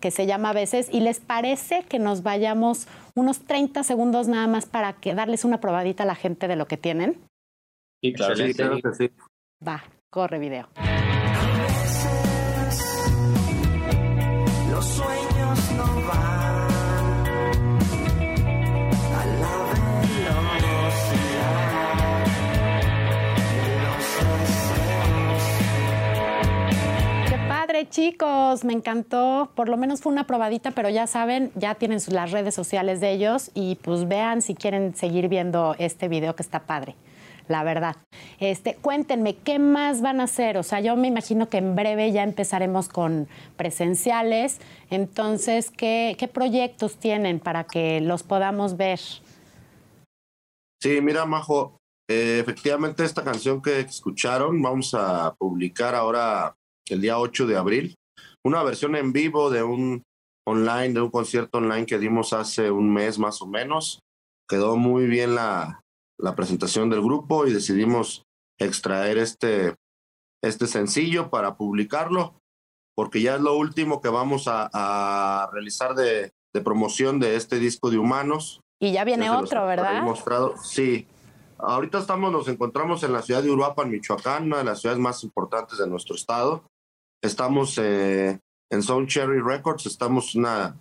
que 0.00 0.11
se 0.11 0.24
llama 0.24 0.50
a 0.50 0.52
veces. 0.54 0.88
¿Y 0.90 1.00
les 1.00 1.20
parece 1.20 1.83
que 1.83 1.98
nos 1.98 2.22
vayamos 2.22 2.87
unos 3.14 3.40
30 3.40 3.83
segundos 3.85 4.29
nada 4.29 4.46
más 4.46 4.66
para 4.66 4.92
que 4.94 5.14
darles 5.14 5.44
una 5.44 5.61
probadita 5.61 6.03
a 6.03 6.07
la 6.07 6.14
gente 6.14 6.48
de 6.48 6.57
lo 6.57 6.66
que 6.66 6.77
tienen? 6.77 7.20
Sí, 8.03 8.12
claro, 8.12 8.37
sí, 8.37 8.55
claro 8.55 8.81
que 8.83 8.94
sí. 8.94 9.11
Va, 9.66 9.85
corre 10.11 10.38
video. 10.38 10.68
Chicos, 27.83 28.65
me 28.65 28.73
encantó. 28.73 29.51
Por 29.55 29.69
lo 29.69 29.77
menos 29.77 30.01
fue 30.01 30.13
una 30.13 30.27
probadita, 30.27 30.71
pero 30.71 30.89
ya 30.89 31.07
saben, 31.07 31.51
ya 31.57 31.75
tienen 31.75 31.99
las 32.09 32.31
redes 32.31 32.55
sociales 32.55 33.01
de 33.01 33.13
ellos 33.13 33.51
y 33.55 33.77
pues 33.77 34.07
vean 34.07 34.43
si 34.43 34.55
quieren 34.55 34.95
seguir 34.95 35.29
viendo 35.29 35.75
este 35.79 36.09
video 36.09 36.37
que 36.37 36.43
está 36.43 36.61
padre 36.61 36.95
la 37.49 37.63
verdad. 37.63 37.97
Este, 38.41 38.77
cuéntenme, 38.77 39.37
¿qué 39.37 39.59
más 39.59 40.01
van 40.01 40.21
a 40.21 40.25
hacer? 40.25 40.57
O 40.57 40.63
sea, 40.63 40.81
yo 40.81 40.97
me 40.97 41.09
imagino 41.09 41.49
que 41.49 41.59
en 41.59 41.75
breve 41.75 42.11
ya 42.13 42.23
empezaremos 42.23 42.89
con 42.89 43.29
presenciales. 43.57 44.61
Entonces, 44.89 45.71
¿qué, 45.71 46.17
proyectos 46.33 46.97
tienen 46.97 47.41
para 47.41 47.65
que 47.65 48.01
los 48.01 48.23
podamos 48.23 48.79
ver? 48.79 49.01
Sí, 50.81 51.01
mira, 51.03 51.27
Majo, 51.27 51.77
eh, 52.09 52.39
efectivamente 52.41 53.05
esta 53.05 53.23
canción 53.23 53.61
que 53.61 53.81
escucharon 53.81 54.61
vamos 54.63 54.95
a 54.95 55.35
publicar 55.35 55.95
ahora 55.95 56.57
el 56.88 57.01
día 57.01 57.18
8 57.18 57.47
de 57.47 57.57
abril, 57.57 57.94
una 58.44 58.62
versión 58.62 58.97
en 58.97 59.12
vivo 59.12 59.51
de 59.51 59.62
un 59.62 60.03
online, 60.47 60.94
de 60.94 61.01
un 61.01 61.11
concierto 61.11 61.59
online 61.59 61.87
que 61.87 61.99
dimos 61.99 62.33
hace 62.33 62.70
un 62.70 62.92
mes 62.92 63.18
más 63.18 63.40
o 63.40 63.47
menos. 63.47 64.01
Quedó 64.49 64.77
muy 64.77 65.07
bien 65.07 65.35
la, 65.35 65.81
la 66.18 66.35
presentación 66.35 66.90
del 66.90 67.03
grupo 67.03 67.47
y 67.47 67.53
decidimos 67.53 68.25
extraer 68.59 69.18
este, 69.18 69.75
este 70.42 70.66
sencillo 70.66 71.31
para 71.31 71.57
publicarlo, 71.57 72.35
porque 72.94 73.23
ya 73.23 73.37
es 73.37 73.40
lo 73.40 73.57
último 73.57 74.01
que 74.01 74.09
vamos 74.09 74.44
a, 74.47 75.49
realizar 75.53 75.94
de, 75.94 76.33
promoción 76.62 77.18
de 77.18 77.37
este 77.37 77.59
disco 77.59 77.90
de 77.90 77.99
Humanos. 77.99 78.61
Y 78.81 78.92
ya 78.92 79.05
viene 79.05 79.31
otro, 79.31 79.66
¿verdad? 79.66 80.03
Mostrado. 80.03 80.57
Sí. 80.62 81.07
Ahorita 81.59 81.99
estamos, 81.99 82.31
nos 82.31 82.49
encontramos 82.49 83.03
en 83.03 83.12
la 83.12 83.23
ciudad 83.23 83.42
de 83.42 83.51
Uruapan, 83.51 83.90
Michoacán, 83.90 84.44
una 84.44 84.59
de 84.59 84.64
las 84.64 84.81
ciudades 84.81 85.01
más 85.01 85.25
importantes 85.25 85.79
de 85.79 85.88
nuestro 85.88 86.14
estado. 86.14 86.64
Estamos 87.25 87.79
eh, 87.79 88.39
en 88.71 88.83
Sound 88.83 89.09
Cherry 89.09 89.41
Records, 89.41 89.87
estamos 89.87 90.35
una, 90.35 90.79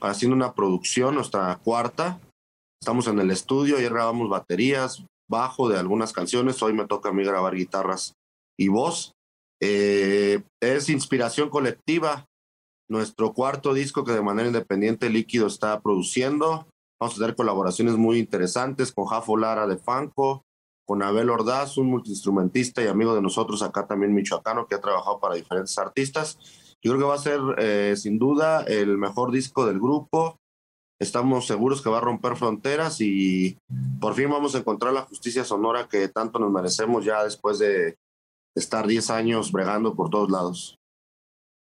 haciendo 0.00 0.34
una 0.34 0.52
producción, 0.52 1.14
nuestra 1.14 1.56
cuarta, 1.62 2.20
Estamos 2.80 3.08
en 3.08 3.18
el 3.18 3.30
estudio, 3.32 3.76
ayer 3.76 3.92
grabamos 3.92 4.28
baterías, 4.28 5.04
bajo 5.28 5.68
de 5.68 5.78
algunas 5.78 6.12
canciones, 6.12 6.62
hoy 6.62 6.72
me 6.72 6.86
toca 6.86 7.08
a 7.08 7.12
mí 7.12 7.24
grabar 7.24 7.54
guitarras 7.54 8.12
y 8.58 8.68
voz. 8.68 9.12
Eh, 9.60 10.42
es 10.62 10.88
inspiración 10.88 11.50
colectiva, 11.50 12.24
nuestro 12.88 13.32
cuarto 13.32 13.74
disco 13.74 14.04
que 14.04 14.12
de 14.12 14.22
manera 14.22 14.46
independiente 14.46 15.10
Líquido 15.10 15.48
está 15.48 15.80
produciendo. 15.80 16.68
Vamos 17.00 17.16
a 17.16 17.18
tener 17.18 17.34
colaboraciones 17.34 17.96
muy 17.96 18.18
interesantes 18.18 18.92
con 18.92 19.06
Jafo 19.06 19.36
Lara 19.36 19.66
de 19.66 19.76
Fanco, 19.76 20.42
con 20.88 21.02
Abel 21.02 21.28
Ordaz, 21.28 21.76
un 21.76 21.90
multiinstrumentista 21.90 22.82
y 22.82 22.86
amigo 22.86 23.14
de 23.14 23.20
nosotros 23.20 23.60
acá 23.60 23.86
también 23.86 24.14
michoacano 24.14 24.66
que 24.66 24.74
ha 24.74 24.80
trabajado 24.80 25.20
para 25.20 25.34
diferentes 25.34 25.76
artistas. 25.76 26.38
Yo 26.80 26.92
creo 26.92 26.98
que 26.98 27.08
va 27.08 27.14
a 27.14 27.18
ser 27.18 27.40
eh, 27.58 27.94
sin 27.94 28.18
duda 28.18 28.62
el 28.62 28.96
mejor 28.96 29.30
disco 29.30 29.66
del 29.66 29.80
grupo. 29.80 30.38
Estamos 30.98 31.46
seguros 31.46 31.82
que 31.82 31.90
va 31.90 31.98
a 31.98 32.00
romper 32.00 32.36
fronteras 32.36 33.02
y 33.02 33.58
por 34.00 34.14
fin 34.14 34.30
vamos 34.30 34.54
a 34.54 34.60
encontrar 34.60 34.94
la 34.94 35.02
justicia 35.02 35.44
sonora 35.44 35.88
que 35.90 36.08
tanto 36.08 36.38
nos 36.38 36.50
merecemos 36.50 37.04
ya 37.04 37.22
después 37.22 37.58
de 37.58 37.98
estar 38.56 38.86
10 38.86 39.10
años 39.10 39.52
bregando 39.52 39.94
por 39.94 40.08
todos 40.08 40.30
lados. 40.30 40.78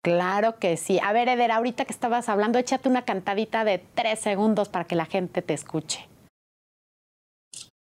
Claro 0.04 0.58
que 0.58 0.76
sí. 0.76 1.00
A 1.02 1.14
ver, 1.14 1.30
Eder, 1.30 1.52
ahorita 1.52 1.86
que 1.86 1.92
estabas 1.94 2.28
hablando, 2.28 2.58
échate 2.58 2.90
una 2.90 3.06
cantadita 3.06 3.64
de 3.64 3.78
tres 3.78 4.20
segundos 4.20 4.68
para 4.68 4.84
que 4.84 4.94
la 4.94 5.06
gente 5.06 5.40
te 5.40 5.54
escuche. 5.54 6.06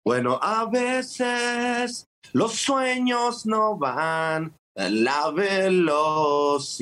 Bueno, 0.05 0.39
a 0.41 0.65
veces 0.65 2.07
los 2.33 2.55
sueños 2.55 3.45
no 3.45 3.77
van 3.77 4.55
a 4.75 4.89
la 4.89 5.29
velocidad 5.31 6.81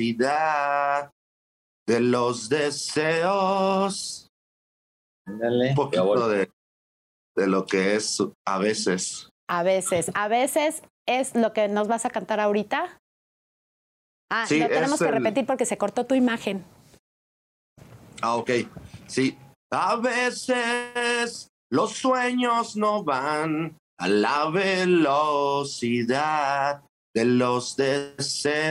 de 1.86 2.00
los 2.00 2.48
deseos. 2.48 4.28
Un 5.26 5.74
poquito 5.74 6.28
de, 6.28 6.50
de 7.36 7.46
lo 7.46 7.66
que 7.66 7.96
es 7.96 8.22
a 8.46 8.58
veces. 8.58 9.28
A 9.48 9.62
veces. 9.62 10.10
A 10.14 10.28
veces 10.28 10.82
es 11.06 11.34
lo 11.34 11.52
que 11.52 11.68
nos 11.68 11.88
vas 11.88 12.06
a 12.06 12.10
cantar 12.10 12.40
ahorita. 12.40 13.00
Ah, 14.32 14.46
lo 14.48 14.68
tenemos 14.68 14.98
que 15.00 15.10
repetir 15.10 15.44
porque 15.44 15.66
se 15.66 15.76
cortó 15.76 16.06
tu 16.06 16.14
imagen. 16.14 16.64
Ah, 18.22 18.36
ok. 18.36 18.50
Sí. 19.08 19.36
A 19.72 19.96
veces 19.96 21.50
los 21.70 21.92
sueños 21.92 22.76
no 22.76 23.04
van 23.04 23.76
a 23.98 24.08
la 24.08 24.50
velocidad 24.50 26.02
de 27.14 27.24
los 27.24 27.76
deseos. 27.76 28.70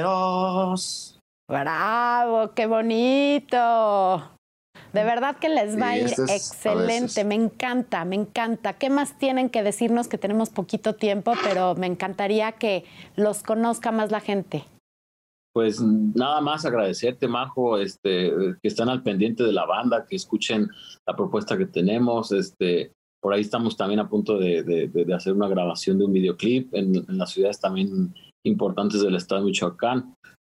Bravo, 1.48 2.52
qué 2.54 2.66
bonito. 2.66 4.32
De 4.94 5.04
verdad 5.04 5.38
que 5.38 5.50
les 5.50 5.80
va 5.80 5.90
a 5.90 5.98
ir 5.98 6.08
excelente, 6.08 7.24
me 7.24 7.36
encanta, 7.36 8.06
me 8.06 8.16
encanta. 8.16 8.74
¿Qué 8.74 8.90
más 8.90 9.20
tienen 9.20 9.50
que 9.50 9.62
decirnos 9.62 10.08
que 10.08 10.18
tenemos 10.18 10.50
poquito 10.50 10.96
tiempo, 10.96 11.34
pero 11.44 11.76
me 11.76 11.86
encantaría 11.88 12.54
que 12.54 12.86
los 13.16 13.44
conozca 13.44 13.92
más 13.92 14.10
la 14.12 14.20
gente? 14.20 14.66
Pues 15.60 15.82
nada 15.82 16.40
más 16.40 16.64
agradecerte, 16.64 17.28
Majo, 17.28 17.78
este, 17.78 18.32
que 18.62 18.68
están 18.70 18.88
al 18.88 19.04
pendiente 19.04 19.44
de 19.44 19.52
la 19.52 19.66
banda, 19.66 20.06
que 20.08 20.16
escuchen 20.16 20.70
la 21.06 21.18
propuesta 21.18 21.58
que 21.58 21.66
tenemos. 21.66 22.32
Este, 22.32 22.94
por 23.22 23.34
ahí 23.34 23.42
estamos 23.42 23.76
también 23.76 24.00
a 24.00 24.08
punto 24.08 24.38
de, 24.38 24.90
hacer 25.14 25.34
una 25.34 25.50
grabación 25.50 26.00
de 26.00 26.06
un 26.06 26.14
videoclip 26.14 26.74
en, 26.74 26.96
en, 26.96 27.18
las 27.18 27.32
ciudades 27.32 27.60
también 27.60 28.16
importantes 28.46 29.02
del 29.02 29.16
estado 29.16 29.42
de 29.42 29.48
Michoacán 29.48 30.14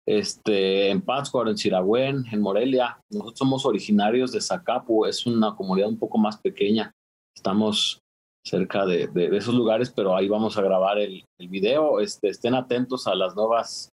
este, 0.06 0.90
en 0.90 1.00
Pátzcuaro, 1.00 1.48
en 1.48 1.56
Chiragüen, 1.56 2.26
en 2.30 2.42
Morelia. 2.42 3.00
Nosotros 3.10 3.38
somos 3.38 3.64
originarios 3.64 4.32
de 4.32 4.42
Zacapu, 4.42 5.06
es 5.06 5.24
una 5.24 5.56
comunidad 5.56 5.88
un 5.88 5.98
poco 5.98 6.18
más 6.18 6.36
pequeña. 6.36 6.92
Estamos 7.34 8.00
cerca 8.46 8.84
de, 8.84 9.08
esos 9.32 9.54
lugares, 9.54 9.90
pero 9.96 10.14
ahí 10.14 10.28
vamos 10.28 10.58
a 10.58 10.62
grabar 10.62 10.98
el, 10.98 11.24
el 11.40 11.48
video. 11.48 12.00
Este, 12.00 12.28
estén 12.28 12.54
atentos 12.54 13.06
a 13.06 13.14
las 13.14 13.34
nuevas 13.34 13.88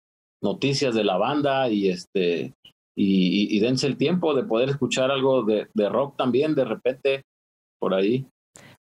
noticias 0.46 0.96
de 0.96 1.04
la 1.04 1.18
banda 1.18 1.70
y 1.70 1.90
este 1.90 2.54
y, 2.98 3.60
dense 3.60 3.88
el 3.88 3.98
tiempo 3.98 4.34
de 4.34 4.44
poder 4.44 4.70
escuchar 4.70 5.12
algo 5.12 5.44
de, 5.44 5.68
de 5.74 5.90
rock 5.90 6.16
también 6.16 6.56
de 6.56 6.64
repente 6.64 7.24
por 7.82 7.94
ahí. 7.94 8.26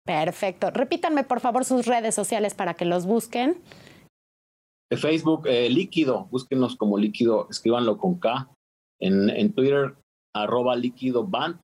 Perfecto. 0.06 0.70
Repítanme 0.70 1.24
por 1.24 1.40
favor 1.40 1.64
sus 1.64 1.86
redes 1.86 2.14
sociales 2.14 2.54
para 2.54 2.74
que 2.74 2.84
los 2.84 3.06
busquen. 3.06 3.60
Facebook, 4.92 5.48
eh, 5.48 5.68
líquido, 5.70 6.28
búsquenos 6.30 6.76
como 6.76 6.98
líquido, 6.98 7.48
escríbanlo 7.50 7.96
con 7.98 8.20
K. 8.20 8.48
En, 9.00 9.30
en 9.30 9.52
Twitter, 9.52 9.96
arroba 10.36 10.76
líquido 10.76 11.26
band, 11.26 11.58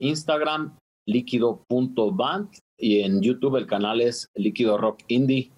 Instagram, 0.00 0.76
líquido.band 1.06 2.48
y 2.78 3.00
en 3.00 3.22
YouTube 3.22 3.56
el 3.56 3.66
canal 3.66 4.00
es 4.00 4.28
líquido 4.34 4.78
rock 4.78 5.00
indie. 5.08 5.52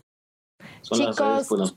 Chicos, 0.83 1.75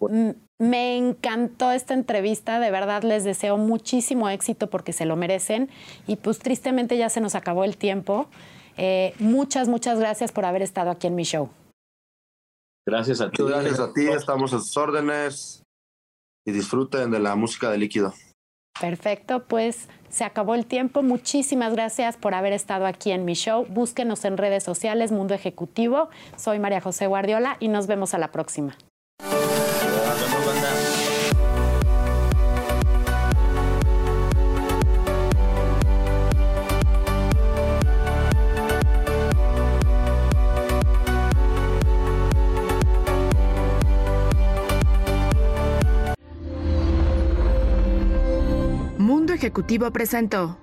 me 0.59 0.97
encantó 0.97 1.71
esta 1.71 1.93
entrevista, 1.93 2.59
de 2.59 2.71
verdad 2.71 3.03
les 3.03 3.23
deseo 3.23 3.57
muchísimo 3.57 4.29
éxito 4.29 4.69
porque 4.69 4.93
se 4.93 5.05
lo 5.05 5.15
merecen 5.15 5.69
y 6.07 6.15
pues 6.15 6.39
tristemente 6.39 6.97
ya 6.97 7.09
se 7.09 7.21
nos 7.21 7.35
acabó 7.35 7.63
el 7.63 7.77
tiempo. 7.77 8.27
Eh, 8.77 9.13
muchas, 9.19 9.67
muchas 9.67 9.99
gracias 9.99 10.31
por 10.31 10.45
haber 10.45 10.61
estado 10.61 10.91
aquí 10.91 11.07
en 11.07 11.15
mi 11.15 11.23
show. 11.23 11.49
Gracias 12.85 13.21
a 13.21 13.29
ti. 13.29 13.43
Gracias 13.43 13.79
a 13.79 13.91
ti, 13.91 14.07
estamos 14.07 14.53
a 14.53 14.59
sus 14.59 14.77
órdenes 14.77 15.63
y 16.45 16.51
disfruten 16.51 17.11
de 17.11 17.19
la 17.19 17.35
música 17.35 17.69
de 17.69 17.77
líquido. 17.77 18.13
Perfecto, 18.79 19.43
pues 19.45 19.87
se 20.09 20.23
acabó 20.23 20.55
el 20.55 20.65
tiempo. 20.65 21.01
Muchísimas 21.03 21.73
gracias 21.73 22.17
por 22.17 22.33
haber 22.33 22.53
estado 22.53 22.85
aquí 22.85 23.11
en 23.11 23.25
mi 23.25 23.33
show. 23.33 23.65
Búsquenos 23.69 24.25
en 24.25 24.37
redes 24.37 24.63
sociales, 24.63 25.11
Mundo 25.11 25.33
Ejecutivo. 25.33 26.09
Soy 26.35 26.59
María 26.59 26.81
José 26.81 27.07
Guardiola 27.07 27.57
y 27.59 27.67
nos 27.67 27.87
vemos 27.87 28.13
a 28.13 28.17
la 28.17 28.31
próxima. 28.31 28.77
Ejecutivo 49.47 49.89
presentó. 49.91 50.57